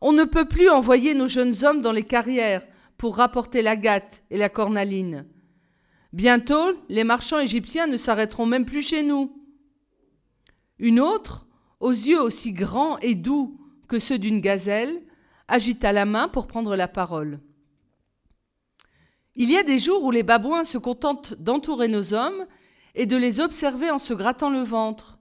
On 0.00 0.12
ne 0.12 0.24
peut 0.24 0.48
plus 0.48 0.70
envoyer 0.70 1.14
nos 1.14 1.26
jeunes 1.26 1.54
hommes 1.62 1.82
dans 1.82 1.92
les 1.92 2.04
carrières 2.04 2.66
pour 2.96 3.16
rapporter 3.16 3.60
la 3.60 3.76
gâte 3.76 4.22
et 4.30 4.38
la 4.38 4.48
cornaline. 4.48 5.26
Bientôt, 6.12 6.74
les 6.88 7.04
marchands 7.04 7.38
égyptiens 7.38 7.86
ne 7.86 7.96
s'arrêteront 7.96 8.46
même 8.46 8.66
plus 8.66 8.82
chez 8.82 9.02
nous. 9.02 9.34
Une 10.78 11.00
autre, 11.00 11.46
aux 11.80 11.90
yeux 11.90 12.20
aussi 12.20 12.52
grands 12.52 12.98
et 12.98 13.14
doux 13.14 13.58
que 13.88 13.98
ceux 13.98 14.18
d'une 14.18 14.40
gazelle, 14.40 15.02
agita 15.48 15.92
la 15.92 16.04
main 16.04 16.28
pour 16.28 16.46
prendre 16.46 16.76
la 16.76 16.88
parole. 16.88 17.40
Il 19.34 19.50
y 19.50 19.56
a 19.56 19.62
des 19.62 19.78
jours 19.78 20.04
où 20.04 20.10
les 20.10 20.22
babouins 20.22 20.64
se 20.64 20.76
contentent 20.76 21.34
d'entourer 21.34 21.88
nos 21.88 22.12
hommes 22.12 22.46
et 22.94 23.06
de 23.06 23.16
les 23.16 23.40
observer 23.40 23.90
en 23.90 23.98
se 23.98 24.12
grattant 24.12 24.50
le 24.50 24.62
ventre. 24.62 25.18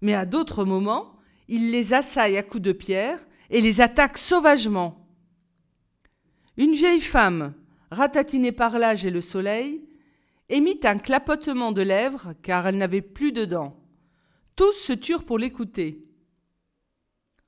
Mais 0.00 0.14
à 0.14 0.26
d'autres 0.26 0.64
moments, 0.64 1.16
ils 1.48 1.72
les 1.72 1.92
assaillent 1.92 2.36
à 2.36 2.44
coups 2.44 2.62
de 2.62 2.72
pierre 2.72 3.18
et 3.50 3.60
les 3.60 3.80
attaquent 3.80 4.18
sauvagement. 4.18 5.08
Une 6.56 6.74
vieille 6.74 7.00
femme, 7.00 7.54
ratatinée 7.90 8.52
par 8.52 8.78
l'âge 8.78 9.04
et 9.04 9.10
le 9.10 9.20
soleil, 9.20 9.84
émit 10.50 10.80
un 10.84 10.98
clapotement 10.98 11.72
de 11.72 11.80
lèvres 11.80 12.34
car 12.42 12.66
elle 12.66 12.76
n'avait 12.76 13.00
plus 13.00 13.32
de 13.32 13.44
dents. 13.44 13.76
Tous 14.56 14.72
se 14.72 14.92
turent 14.92 15.24
pour 15.24 15.38
l'écouter. 15.38 16.04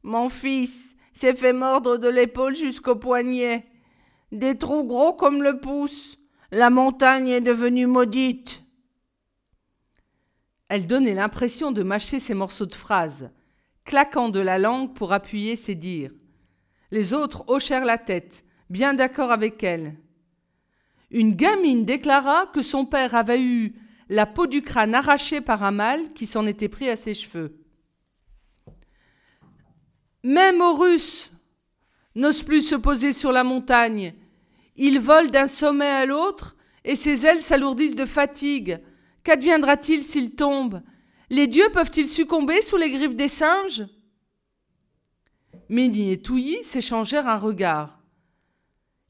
Mon 0.02 0.30
fils 0.30 0.96
s'est 1.12 1.34
fait 1.34 1.52
mordre 1.52 1.98
de 1.98 2.08
l'épaule 2.08 2.56
jusqu'au 2.56 2.96
poignet. 2.96 3.66
Des 4.30 4.56
trous 4.56 4.84
gros 4.84 5.12
comme 5.12 5.42
le 5.42 5.60
pouce. 5.60 6.16
La 6.50 6.70
montagne 6.70 7.28
est 7.28 7.40
devenue 7.40 7.86
maudite. 7.86 8.64
Elle 10.68 10.86
donnait 10.86 11.14
l'impression 11.14 11.70
de 11.70 11.82
mâcher 11.82 12.18
ses 12.18 12.34
morceaux 12.34 12.66
de 12.66 12.74
phrases, 12.74 13.30
claquant 13.84 14.30
de 14.30 14.40
la 14.40 14.58
langue 14.58 14.94
pour 14.94 15.12
appuyer 15.12 15.56
ses 15.56 15.74
dires. 15.74 16.12
Les 16.90 17.12
autres 17.12 17.44
hochèrent 17.48 17.84
la 17.84 17.98
tête, 17.98 18.44
bien 18.70 18.94
d'accord 18.94 19.32
avec 19.32 19.62
elle. 19.62 19.96
Une 21.12 21.35
gamine 21.35 21.85
déclara 21.85 22.46
que 22.46 22.62
son 22.62 22.87
père 22.87 23.14
avait 23.14 23.42
eu 23.42 23.75
la 24.09 24.25
peau 24.25 24.46
du 24.46 24.62
crâne 24.62 24.94
arrachée 24.94 25.42
par 25.42 25.62
un 25.62 25.70
mâle 25.70 26.12
qui 26.14 26.27
s'en 26.27 26.46
était 26.46 26.70
pris 26.70 26.88
à 26.88 26.96
ses 26.96 27.12
cheveux. 27.12 27.59
Même 30.25 30.61
Horus 30.62 31.31
n'ose 32.14 32.42
plus 32.42 32.62
se 32.62 32.77
poser 32.77 33.12
sur 33.12 33.31
la 33.31 33.44
montagne. 33.44 34.14
Il 34.77 35.01
vole 35.01 35.31
d'un 35.31 35.48
sommet 35.48 35.88
à 35.88 36.07
l'autre 36.07 36.57
et 36.85 36.96
ses 36.96 37.27
ailes 37.27 37.42
s'alourdissent 37.42 37.94
de 37.94 38.07
fatigue. 38.07 38.81
Qu'adviendra-t-il 39.22 40.03
s'il 40.03 40.35
tombe 40.35 40.81
Les 41.29 41.46
dieux 41.46 41.68
peuvent-ils 41.75 42.09
succomber 42.09 42.62
sous 42.62 42.79
les 42.79 42.90
griffes 42.90 43.16
des 43.16 43.29
singes? 43.29 43.87
Méni 45.68 46.11
et 46.12 46.22
Touilly 46.22 46.64
s'échangèrent 46.64 47.29
un 47.29 47.37
regard. 47.37 47.98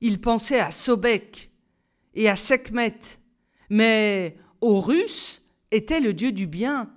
Ils 0.00 0.20
pensaient 0.20 0.60
à 0.60 0.72
Sobek, 0.72 1.51
et 2.14 2.28
à 2.28 2.36
Sekhmet. 2.36 2.98
Mais 3.70 4.36
Horus 4.60 5.42
était 5.70 6.00
le 6.00 6.14
dieu 6.14 6.32
du 6.32 6.46
bien. 6.46 6.90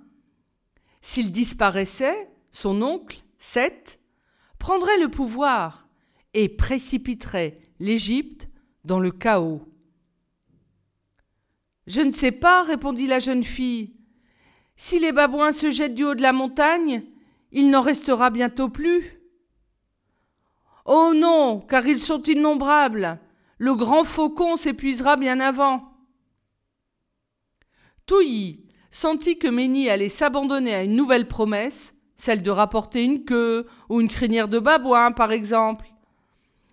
S'il 1.00 1.32
disparaissait, 1.32 2.30
son 2.50 2.82
oncle, 2.82 3.22
Seth, 3.38 4.00
prendrait 4.58 4.98
le 4.98 5.08
pouvoir 5.08 5.88
et 6.34 6.48
précipiterait 6.48 7.58
l'Égypte 7.78 8.48
dans 8.84 8.98
le 8.98 9.10
chaos. 9.10 9.62
Je 11.86 12.00
ne 12.00 12.10
sais 12.10 12.32
pas, 12.32 12.62
répondit 12.62 13.06
la 13.06 13.20
jeune 13.20 13.44
fille. 13.44 13.94
Si 14.76 14.98
les 14.98 15.12
babouins 15.12 15.52
se 15.52 15.70
jettent 15.70 15.94
du 15.94 16.04
haut 16.04 16.14
de 16.14 16.22
la 16.22 16.32
montagne, 16.32 17.04
il 17.52 17.70
n'en 17.70 17.80
restera 17.80 18.30
bientôt 18.30 18.68
plus. 18.68 19.20
Oh 20.84 21.12
non, 21.14 21.60
car 21.60 21.86
ils 21.86 21.98
sont 21.98 22.22
innombrables. 22.22 23.18
Le 23.58 23.74
grand 23.74 24.04
faucon 24.04 24.56
s'épuisera 24.56 25.16
bien 25.16 25.40
avant. 25.40 25.92
Touilly 28.04 28.66
sentit 28.90 29.38
que 29.38 29.48
Ménie 29.48 29.88
allait 29.88 30.08
s'abandonner 30.08 30.74
à 30.74 30.82
une 30.82 30.96
nouvelle 30.96 31.28
promesse, 31.28 31.94
celle 32.14 32.42
de 32.42 32.50
rapporter 32.50 33.02
une 33.02 33.24
queue 33.24 33.66
ou 33.88 34.00
une 34.00 34.08
crinière 34.08 34.48
de 34.48 34.58
babouin, 34.58 35.12
par 35.12 35.32
exemple. 35.32 35.86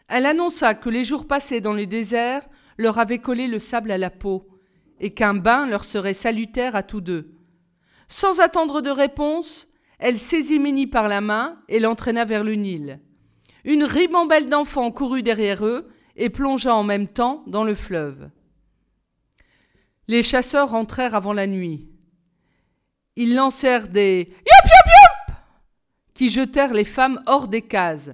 Elle 0.08 0.26
annonça 0.26 0.74
que 0.74 0.90
les 0.90 1.04
jours 1.04 1.28
passés 1.28 1.62
dans 1.62 1.74
le 1.74 1.86
désert 1.86 2.48
leur 2.78 3.00
avaient 3.00 3.20
collé 3.20 3.48
le 3.48 3.60
sable 3.60 3.92
à 3.92 3.98
la 3.98 4.10
peau, 4.10 4.48
et 5.00 5.14
qu'un 5.14 5.34
bain 5.34 5.66
leur 5.66 5.86
serait 5.86 6.14
salutaire 6.14 6.76
à 6.76 6.84
tous 6.84 7.02
deux. 7.02 7.32
Sans 8.08 8.40
attendre 8.42 8.82
de 8.82 8.90
réponse, 8.90 9.68
elle 10.00 10.18
saisit 10.18 10.60
Ménie 10.60 10.88
par 10.88 11.08
la 11.08 11.22
main 11.22 11.58
et 11.70 11.80
l'entraîna 11.80 12.26
vers 12.26 12.44
le 12.44 12.56
Nil. 12.56 13.00
Une 13.64 13.86
ribambelle 13.86 14.50
d'enfants 14.50 14.92
courut 14.92 15.24
derrière 15.24 15.66
eux 15.66 15.88
et 16.16 16.30
plongea 16.30 16.76
en 16.76 16.84
même 16.84 17.08
temps 17.08 17.44
dans 17.48 17.64
le 17.64 17.76
fleuve. 17.76 18.30
Les 20.08 20.24
chasseurs 20.24 20.72
rentrèrent 20.72 21.16
avant 21.16 21.34
la 21.34 21.48
nuit. 21.48 21.88
Ils 23.16 23.36
lancèrent 23.36 23.88
des 23.88 24.28
yop 24.30 24.66
yop 24.66 24.92
yop 25.30 25.36
qui 26.14 26.30
jetèrent 26.30 26.74
les 26.74 26.84
femmes 26.84 27.22
hors 27.26 27.48
des 27.48 27.62
cases. 27.62 28.12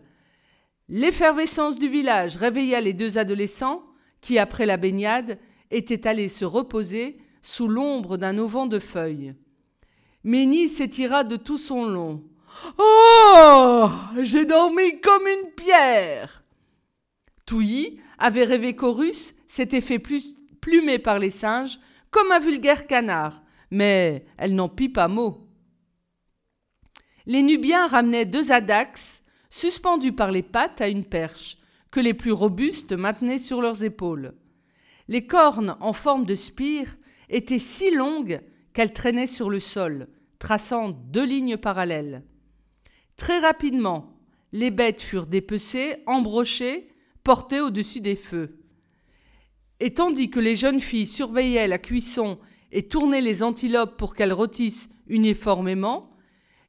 L'effervescence 0.88 1.78
du 1.78 1.88
village 1.88 2.38
réveilla 2.38 2.82
les 2.82 2.94
deux 2.94 3.18
adolescents 3.18 3.84
qui, 4.22 4.40
après 4.40 4.66
la 4.66 4.78
baignade, 4.78 5.38
étaient 5.72 6.08
allés 6.08 6.30
se 6.30 6.46
reposer 6.46 7.20
sous 7.42 7.68
l'ombre 7.68 8.18
d'un 8.18 8.38
auvent 8.38 8.70
de 8.70 8.80
feuilles. 8.80 9.36
Ménie 10.24 10.68
s'étira 10.68 11.24
de 11.24 11.38
tout 11.38 11.58
son 11.58 11.86
long. 11.86 12.24
Oh 12.78 13.90
J'ai 14.22 14.46
dormi 14.46 15.00
comme 15.00 15.28
une 15.28 15.52
pierre 15.52 16.44
Touilly 17.50 18.00
avait 18.20 18.44
rêvé 18.44 18.76
qu'Horus 18.76 19.34
s'était 19.48 19.82
fait 19.82 19.98
plus, 19.98 20.36
plumée 20.62 21.00
par 21.00 21.18
les 21.18 21.32
singes 21.32 21.80
comme 22.12 22.32
un 22.32 22.38
vulgaire 22.38 22.86
canard, 22.86 23.42
mais 23.72 24.24
elle 24.38 24.54
n'en 24.54 24.70
pie 24.70 24.88
pas 24.88 25.08
mot. 25.08 25.48
Les 27.26 27.42
Nubiens 27.42 27.88
ramenaient 27.88 28.28
deux 28.28 28.52
adax 28.52 29.24
suspendus 29.50 30.12
par 30.12 30.30
les 30.30 30.44
pattes 30.44 30.80
à 30.80 30.90
une 30.90 31.04
perche, 31.04 31.58
que 31.90 32.00
les 32.00 32.14
plus 32.14 32.32
robustes 32.32 32.94
maintenaient 32.94 33.40
sur 33.40 33.64
leurs 33.64 33.84
épaules. 33.84 34.36
Les 35.08 35.26
cornes 35.26 35.76
en 35.80 35.94
forme 35.94 36.26
de 36.26 36.36
spire 36.36 36.98
étaient 37.30 37.58
si 37.58 37.90
longues 37.90 38.42
qu'elles 38.74 38.94
traînaient 38.94 39.26
sur 39.26 39.50
le 39.50 39.60
sol, 39.60 40.08
traçant 40.38 40.90
deux 40.90 41.26
lignes 41.26 41.58
parallèles. 41.58 42.24
Très 43.18 43.40
rapidement, 43.40 44.20
les 44.52 44.70
bêtes 44.70 45.02
furent 45.02 45.26
dépecées, 45.26 46.04
embrochées, 46.06 46.90
portées 47.24 47.62
au-dessus 47.62 48.02
des 48.02 48.16
feux. 48.16 48.60
Et 49.80 49.94
tandis 49.94 50.30
que 50.30 50.40
les 50.40 50.56
jeunes 50.56 50.80
filles 50.80 51.08
surveillaient 51.08 51.68
la 51.68 51.78
cuisson 51.78 52.40
et 52.72 52.88
tournaient 52.88 53.22
les 53.22 53.44
antilopes 53.44 53.98
pour 53.98 54.16
qu'elles 54.16 54.34
rôtissent 54.34 54.90
uniformément, 55.08 56.12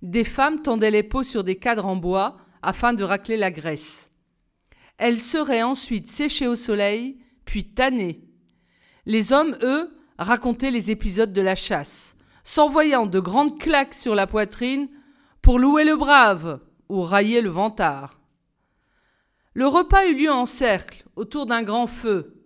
des 0.03 0.25
femmes 0.25 0.63
tendaient 0.63 0.91
les 0.91 1.03
peaux 1.03 1.23
sur 1.23 1.45
des 1.45 1.57
cadres 1.57 1.87
en 1.87 1.97
bois 1.97 2.37
afin 2.63 2.93
de 2.93 3.05
racler 3.05 3.37
la 3.37 3.51
graisse. 3.51 4.11
Elles 4.97 5.19
seraient 5.19 5.63
ensuite 5.63 6.07
séchées 6.07 6.47
au 6.47 6.57
soleil, 6.57 7.19
puis 7.45 7.65
tannées. 7.65 8.23
Les 9.07 9.33
hommes, 9.33 9.57
eux, 9.63 9.97
racontaient 10.19 10.71
les 10.71 10.91
épisodes 10.91 11.33
de 11.33 11.41
la 11.41 11.55
chasse, 11.55 12.17
s'envoyant 12.45 13.07
de 13.07 13.19
grandes 13.19 13.59
claques 13.59 13.95
sur 13.95 14.15
la 14.15 14.27
poitrine 14.27 14.89
pour 15.43 15.59
louer 15.59 15.85
le 15.85 15.97
brave 15.97 16.61
ou 16.89 17.03
railler 17.03 17.41
le 17.41 17.49
vantard. 17.49 18.20
Le 19.55 19.67
repas 19.67 20.07
eut 20.07 20.15
lieu 20.15 20.31
en 20.31 20.47
cercle, 20.47 21.05
autour 21.17 21.47
d'un 21.47 21.63
grand 21.63 21.87
feu. 21.87 22.45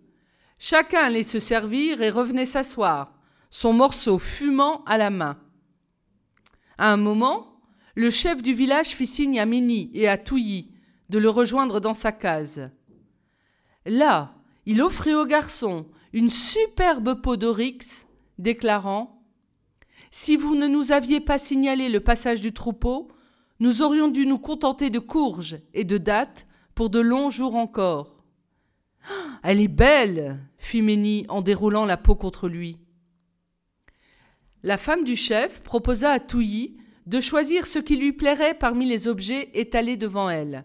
Chacun 0.59 1.01
allait 1.01 1.23
se 1.23 1.39
servir 1.39 2.01
et 2.01 2.11
revenait 2.11 2.47
s'asseoir, 2.47 3.13
son 3.51 3.73
morceau 3.73 4.19
fumant 4.19 4.83
à 4.85 4.97
la 4.97 5.11
main. 5.11 5.39
À 6.79 6.91
un 6.91 6.97
moment, 6.97 7.61
le 7.95 8.11
chef 8.11 8.43
du 8.43 8.55
village 8.55 8.89
fit 8.89 9.07
signe 9.07 9.39
à 9.39 9.47
Mini 9.47 9.91
et 9.93 10.09
à 10.09 10.17
Touilly 10.17 10.71
de 11.11 11.19
le 11.19 11.29
rejoindre 11.29 11.81
dans 11.81 11.95
sa 11.95 12.11
case. 12.11 12.71
Là, 13.85 14.35
il 14.65 14.81
offrit 14.81 15.15
au 15.15 15.27
garçon 15.27 15.87
une 16.15 16.31
superbe 16.31 17.21
peau 17.21 17.37
d'oryx, 17.37 18.07
déclarant 18.39 19.23
Si 20.11 20.37
vous 20.37 20.55
ne 20.55 20.67
nous 20.67 20.93
aviez 20.93 21.21
pas 21.21 21.39
signalé 21.39 21.91
le 21.91 22.01
passage 22.01 22.41
du 22.41 22.55
troupeau, 22.55 23.09
nous 23.61 23.83
aurions 23.83 24.09
dû 24.09 24.27
nous 24.27 24.39
contenter 24.39 24.89
de 24.89 24.99
courges 24.99 25.59
et 25.75 25.85
de 25.85 25.99
dattes 25.99 26.47
pour 26.75 26.91
de 26.91 27.01
longs 27.01 27.31
jours 27.31 27.55
encore. 27.57 28.25
Ah, 29.09 29.39
elle 29.43 29.61
est 29.61 29.69
belle, 29.69 30.41
fit 30.59 30.83
Ménie 30.83 31.27
en 31.29 31.43
déroulant 31.43 31.85
la 31.85 31.97
peau 31.97 32.15
contre 32.15 32.49
lui. 32.49 32.79
La 34.63 34.79
femme 34.79 35.05
du 35.05 35.15
chef 35.15 35.63
proposa 35.63 36.11
à 36.11 36.21
Touilly 36.21 36.77
de 37.07 37.21
choisir 37.21 37.67
ce 37.67 37.79
qui 37.79 37.97
lui 37.97 38.13
plairait 38.13 38.55
parmi 38.55 38.87
les 38.87 39.09
objets 39.09 39.51
étalés 39.53 39.97
devant 39.97 40.31
elle. 40.31 40.65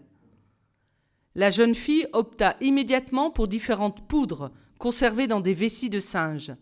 La 1.34 1.50
jeune 1.50 1.74
fille 1.74 2.06
opta 2.12 2.56
immédiatement 2.60 3.30
pour 3.30 3.46
différentes 3.46 4.08
poudres 4.08 4.50
conservées 4.78 5.26
dans 5.26 5.40
des 5.40 5.54
vessies 5.54 5.90
de 5.90 6.00
singe. 6.00 6.54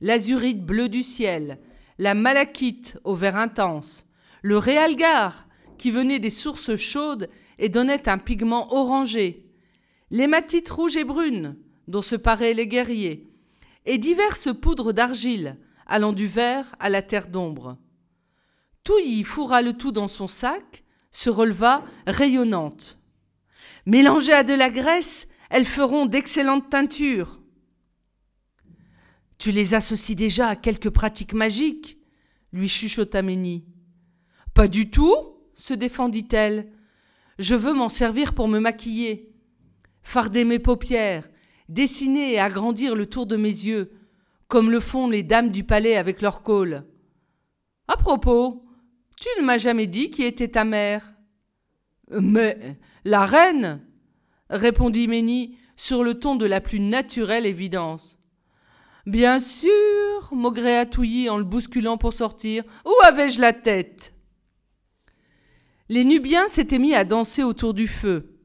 L'azurite 0.00 0.64
bleu 0.64 0.88
du 0.88 1.04
ciel, 1.04 1.60
la 1.98 2.14
malachite 2.14 2.98
au 3.04 3.14
vert 3.14 3.36
intense, 3.36 4.06
le 4.42 4.58
réalgar 4.58 5.46
qui 5.78 5.90
venait 5.90 6.18
des 6.18 6.30
sources 6.30 6.74
chaudes 6.74 7.30
et 7.58 7.68
donnait 7.68 8.08
un 8.08 8.18
pigment 8.18 8.72
orangé, 8.72 9.46
l'hématite 10.10 10.68
rouge 10.70 10.96
et 10.96 11.04
brune 11.04 11.56
dont 11.88 12.02
se 12.02 12.16
paraient 12.16 12.54
les 12.54 12.66
guerriers, 12.66 13.28
et 13.86 13.98
diverses 13.98 14.48
poudres 14.54 14.92
d'argile 14.92 15.58
allant 15.86 16.12
du 16.12 16.26
vert 16.26 16.74
à 16.78 16.88
la 16.88 17.02
terre 17.02 17.28
d'ombre. 17.28 17.76
Touilly 18.84 19.24
fourra 19.24 19.62
le 19.62 19.74
tout 19.74 19.92
dans 19.92 20.08
son 20.08 20.26
sac, 20.26 20.84
se 21.10 21.30
releva 21.30 21.84
rayonnante. 22.06 22.98
Mélangées 23.86 24.32
à 24.32 24.44
de 24.44 24.54
la 24.54 24.70
graisse, 24.70 25.28
elles 25.50 25.66
feront 25.66 26.06
d'excellentes 26.06 26.70
teintures. 26.70 27.40
Tu 29.38 29.52
les 29.52 29.74
associes 29.74 30.16
déjà 30.16 30.48
à 30.48 30.56
quelques 30.56 30.90
pratiques 30.90 31.34
magiques 31.34 31.98
lui 32.52 32.68
chuchota 32.68 33.20
Ménie. 33.20 33.64
Pas 34.54 34.68
du 34.68 34.88
tout, 34.88 35.16
se 35.54 35.74
défendit-elle. 35.74 36.70
Je 37.38 37.54
veux 37.54 37.72
m'en 37.72 37.88
servir 37.88 38.34
pour 38.34 38.48
me 38.48 38.58
maquiller, 38.58 39.32
farder 40.02 40.44
mes 40.44 40.58
paupières, 40.58 41.28
dessiner 41.68 42.34
et 42.34 42.38
agrandir 42.38 42.94
le 42.94 43.06
tour 43.06 43.26
de 43.26 43.36
mes 43.36 43.48
yeux, 43.48 43.92
comme 44.48 44.70
le 44.70 44.80
font 44.80 45.08
les 45.08 45.22
dames 45.22 45.50
du 45.50 45.64
palais 45.64 45.96
avec 45.96 46.22
leur 46.22 46.42
col. 46.42 46.84
À 47.88 47.96
propos, 47.96 48.64
tu 49.16 49.28
ne 49.40 49.46
m'as 49.46 49.58
jamais 49.58 49.86
dit 49.86 50.10
qui 50.10 50.22
était 50.22 50.48
ta 50.48 50.64
mère. 50.64 51.14
Mais 52.10 52.76
la 53.04 53.24
reine, 53.24 53.84
répondit 54.50 55.08
Ménie 55.08 55.56
sur 55.76 56.04
le 56.04 56.14
ton 56.14 56.36
de 56.36 56.46
la 56.46 56.60
plus 56.60 56.80
naturelle 56.80 57.46
évidence. 57.46 58.18
Bien 59.06 59.38
sûr, 59.38 59.70
maugréa 60.32 60.86
Touilly 60.86 61.28
en 61.28 61.36
le 61.36 61.44
bousculant 61.44 61.98
pour 61.98 62.12
sortir. 62.12 62.64
Où 62.86 62.92
avais-je 63.04 63.40
la 63.40 63.52
tête? 63.52 64.13
Les 65.90 66.04
Nubiens 66.04 66.48
s'étaient 66.48 66.78
mis 66.78 66.94
à 66.94 67.04
danser 67.04 67.42
autour 67.42 67.74
du 67.74 67.86
feu, 67.86 68.38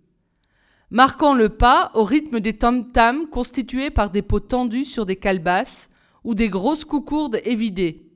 marquant 0.89 1.33
le 1.33 1.47
pas 1.47 1.89
au 1.93 2.03
rythme 2.03 2.41
des 2.41 2.57
tam-tams 2.57 3.29
constitués 3.29 3.91
par 3.91 4.09
des 4.09 4.21
pots 4.21 4.41
tendus 4.41 4.83
sur 4.83 5.05
des 5.05 5.15
calebasses 5.15 5.89
ou 6.25 6.35
des 6.35 6.49
grosses 6.49 6.83
coucourdes 6.83 7.39
évidées. 7.45 8.11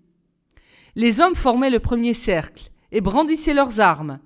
Les 0.96 1.22
hommes 1.22 1.36
formaient 1.36 1.70
le 1.70 1.80
premier 1.80 2.14
cercle 2.14 2.68
et 2.92 3.00
brandissaient 3.00 3.54
leurs 3.54 3.80
armes. 3.80 4.20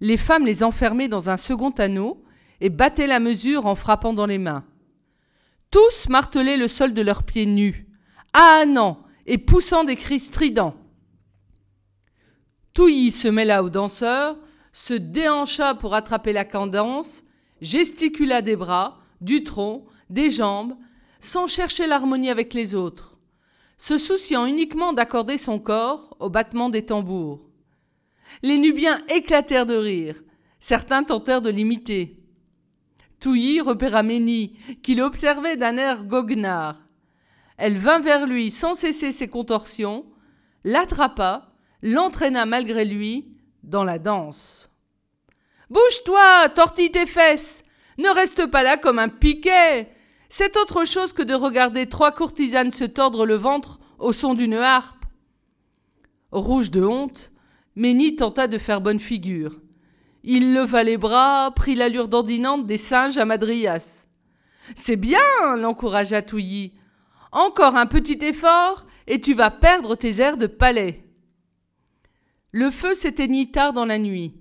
Les 0.00 0.18
femmes 0.18 0.44
les 0.44 0.62
enfermaient 0.62 1.08
dans 1.08 1.30
un 1.30 1.38
second 1.38 1.70
anneau 1.70 2.22
et 2.60 2.68
battaient 2.68 3.06
la 3.06 3.20
mesure 3.20 3.64
en 3.64 3.74
frappant 3.74 4.12
dans 4.12 4.26
les 4.26 4.38
mains. 4.38 4.64
Tous 5.70 6.10
martelaient 6.10 6.58
le 6.58 6.68
sol 6.68 6.92
de 6.92 7.00
leurs 7.00 7.24
pieds 7.24 7.46
nus, 7.46 7.88
ahannant 8.34 9.02
et 9.24 9.38
poussant 9.38 9.84
des 9.84 9.96
cris 9.96 10.20
stridents. 10.20 10.76
Touilly 12.76 13.10
se 13.10 13.28
mêla 13.28 13.62
aux 13.62 13.70
danseurs, 13.70 14.36
se 14.70 14.92
déhancha 14.92 15.74
pour 15.74 15.94
attraper 15.94 16.34
la 16.34 16.44
cadence, 16.44 17.24
gesticula 17.62 18.42
des 18.42 18.54
bras, 18.54 18.98
du 19.22 19.42
tronc, 19.42 19.86
des 20.10 20.28
jambes, 20.28 20.76
sans 21.18 21.46
chercher 21.46 21.86
l'harmonie 21.86 22.28
avec 22.28 22.52
les 22.52 22.74
autres, 22.74 23.16
se 23.78 23.96
souciant 23.96 24.44
uniquement 24.44 24.92
d'accorder 24.92 25.38
son 25.38 25.58
corps 25.58 26.14
au 26.20 26.28
battement 26.28 26.68
des 26.68 26.84
tambours. 26.84 27.48
Les 28.42 28.58
Nubiens 28.58 29.00
éclatèrent 29.08 29.64
de 29.64 29.76
rire, 29.76 30.22
certains 30.60 31.02
tentèrent 31.02 31.40
de 31.40 31.48
l'imiter. 31.48 32.22
Touilly 33.20 33.62
repéra 33.62 34.02
Ménie, 34.02 34.54
qui 34.82 34.94
l'observait 34.94 35.56
d'un 35.56 35.78
air 35.78 36.04
goguenard. 36.04 36.76
Elle 37.56 37.78
vint 37.78 38.00
vers 38.00 38.26
lui 38.26 38.50
sans 38.50 38.74
cesser 38.74 39.12
ses 39.12 39.28
contorsions, 39.28 40.04
l'attrapa, 40.62 41.55
l'entraîna 41.82 42.46
malgré 42.46 42.84
lui 42.84 43.28
dans 43.62 43.84
la 43.84 43.98
danse. 43.98 44.70
Bouge-toi, 45.70 46.48
tortille 46.50 46.92
tes 46.92 47.06
fesses, 47.06 47.64
ne 47.98 48.08
reste 48.08 48.46
pas 48.46 48.62
là 48.62 48.76
comme 48.76 48.98
un 48.98 49.08
piquet, 49.08 49.90
c'est 50.28 50.56
autre 50.56 50.84
chose 50.84 51.12
que 51.12 51.22
de 51.22 51.34
regarder 51.34 51.86
trois 51.86 52.12
courtisanes 52.12 52.70
se 52.70 52.84
tordre 52.84 53.26
le 53.26 53.36
ventre 53.36 53.78
au 53.98 54.12
son 54.12 54.34
d'une 54.34 54.54
harpe. 54.54 55.04
Rouge 56.32 56.70
de 56.70 56.82
honte, 56.82 57.32
Ménie 57.76 58.16
tenta 58.16 58.48
de 58.48 58.58
faire 58.58 58.80
bonne 58.80 58.98
figure. 58.98 59.60
Il 60.24 60.52
leva 60.52 60.82
les 60.82 60.96
bras, 60.96 61.52
prit 61.54 61.76
l'allure 61.76 62.08
dandinante 62.08 62.66
des 62.66 62.78
singes 62.78 63.18
à 63.18 63.24
Madrias. 63.24 64.08
C'est 64.74 64.96
bien, 64.96 65.20
l'encouragea 65.56 66.22
Touilly. 66.22 66.74
Encore 67.30 67.76
un 67.76 67.86
petit 67.86 68.18
effort, 68.22 68.86
et 69.06 69.20
tu 69.20 69.34
vas 69.34 69.50
perdre 69.50 69.94
tes 69.94 70.20
airs 70.20 70.36
de 70.36 70.48
palais. 70.48 71.05
Le 72.56 72.70
feu 72.70 72.94
s'éteignit 72.94 73.52
tard 73.52 73.74
dans 73.74 73.84
la 73.84 73.98
nuit. 73.98 74.32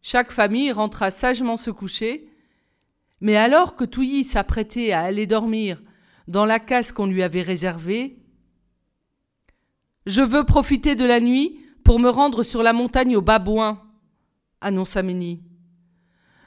Chaque 0.00 0.32
famille 0.32 0.72
rentra 0.72 1.10
sagement 1.10 1.58
se 1.58 1.70
coucher, 1.70 2.30
mais 3.20 3.36
alors 3.36 3.76
que 3.76 3.84
Touilly 3.84 4.24
s'apprêtait 4.24 4.92
à 4.92 5.02
aller 5.02 5.26
dormir 5.26 5.82
dans 6.28 6.46
la 6.46 6.58
case 6.58 6.92
qu'on 6.92 7.04
lui 7.04 7.22
avait 7.22 7.42
réservée, 7.42 8.16
Je 10.06 10.22
veux 10.22 10.44
profiter 10.44 10.94
de 10.94 11.04
la 11.04 11.20
nuit 11.20 11.60
pour 11.84 11.98
me 11.98 12.08
rendre 12.08 12.42
sur 12.42 12.62
la 12.62 12.72
montagne 12.72 13.16
au 13.16 13.20
babouin, 13.20 13.82
annonça 14.62 15.02
Ménie. 15.02 15.42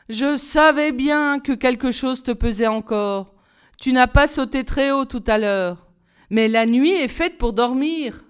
Je 0.09 0.37
savais 0.37 0.91
bien 0.91 1.39
que 1.39 1.51
quelque 1.51 1.91
chose 1.91 2.23
te 2.23 2.31
pesait 2.31 2.65
encore. 2.65 3.35
Tu 3.79 3.93
n'as 3.93 4.07
pas 4.07 4.25
sauté 4.25 4.63
très 4.63 4.89
haut 4.89 5.05
tout 5.05 5.23
à 5.27 5.37
l'heure. 5.37 5.85
Mais 6.31 6.47
la 6.47 6.65
nuit 6.65 6.93
est 6.93 7.07
faite 7.07 7.37
pour 7.37 7.53
dormir. 7.53 8.24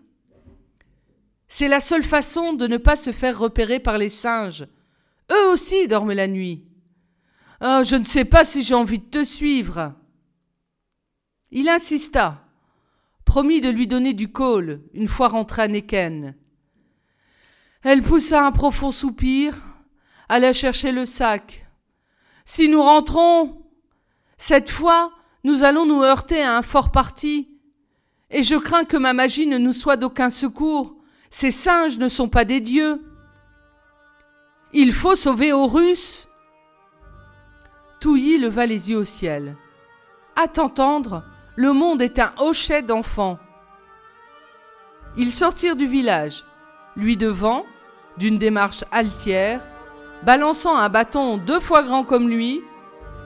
C'est 1.48 1.68
la 1.68 1.80
seule 1.80 2.04
façon 2.04 2.54
de 2.54 2.68
ne 2.68 2.78
pas 2.78 2.96
se 2.96 3.12
faire 3.12 3.38
repérer 3.38 3.80
par 3.80 3.98
les 3.98 4.10
singes. 4.10 4.68
Eux 5.32 5.52
aussi 5.52 5.88
dorment 5.88 6.14
la 6.14 6.28
nuit. 6.28 6.66
Oh, 7.62 7.82
je 7.84 7.96
ne 7.96 8.04
sais 8.04 8.26
pas 8.26 8.44
si 8.44 8.64
j'ai 8.64 8.76
envie 8.76 9.00
de 9.00 9.06
te 9.06 9.24
suivre. 9.24 9.94
Il 11.52 11.70
insista, 11.70 12.46
promit 13.24 13.62
de 13.62 13.70
lui 13.70 13.88
donner 13.88 14.14
du 14.14 14.32
col 14.32 14.82
une 14.94 15.08
fois 15.08 15.30
rentré 15.30 15.62
à 15.62 15.68
Neken. 15.68 16.36
Elle 17.82 18.02
poussa 18.02 18.46
un 18.46 18.52
profond 18.52 18.92
soupir, 18.92 19.62
alla 20.28 20.54
chercher 20.54 20.92
le 20.92 21.06
sac. 21.06 21.68
Si 22.44 22.68
nous 22.68 22.82
rentrons, 22.82 23.64
cette 24.38 24.70
fois, 24.70 25.12
nous 25.44 25.64
allons 25.64 25.86
nous 25.86 26.04
heurter 26.04 26.42
à 26.42 26.58
un 26.58 26.62
fort 26.62 26.92
parti, 26.92 27.50
et 28.32 28.44
je 28.44 28.56
crains 28.56 28.86
que 28.86 28.98
ma 28.98 29.14
magie 29.14 29.48
ne 29.48 29.58
nous 29.58 29.74
soit 29.74 29.98
d'aucun 29.98 30.30
secours. 30.30 30.95
Ces 31.38 31.52
singes 31.52 31.98
ne 31.98 32.08
sont 32.08 32.30
pas 32.30 32.46
des 32.46 32.62
dieux. 32.62 33.02
Il 34.72 34.94
faut 34.94 35.18
sauver 35.18 35.52
Horus. 35.52 36.30
Touilly 38.00 38.38
leva 38.38 38.66
les 38.66 38.90
yeux 38.90 39.00
au 39.00 39.04
ciel. 39.04 39.58
À 40.38 40.48
t'entendre, 40.48 41.26
le 41.58 41.74
monde 41.74 42.02
est 42.02 42.20
un 42.20 42.32
hochet 42.38 42.84
d'enfants. 42.84 43.38
Ils 45.18 45.34
sortirent 45.34 45.76
du 45.76 45.88
village, 45.88 46.46
lui 46.96 47.18
devant, 47.18 47.66
d'une 48.16 48.38
démarche 48.38 48.86
altière, 48.94 49.68
balançant 50.24 50.78
un 50.78 50.88
bâton 50.88 51.36
deux 51.36 51.60
fois 51.60 51.84
grand 51.84 52.06
comme 52.06 52.30
lui, 52.30 52.64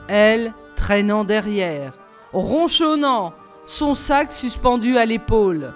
elle 0.08 0.52
traînant 0.74 1.22
derrière, 1.22 1.92
ronchonnant, 2.32 3.34
son 3.66 3.94
sac 3.94 4.32
suspendu 4.32 4.98
à 4.98 5.06
l'épaule. 5.06 5.74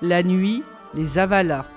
La 0.00 0.22
nuit 0.22 0.62
les 0.94 1.18
avala. 1.18 1.73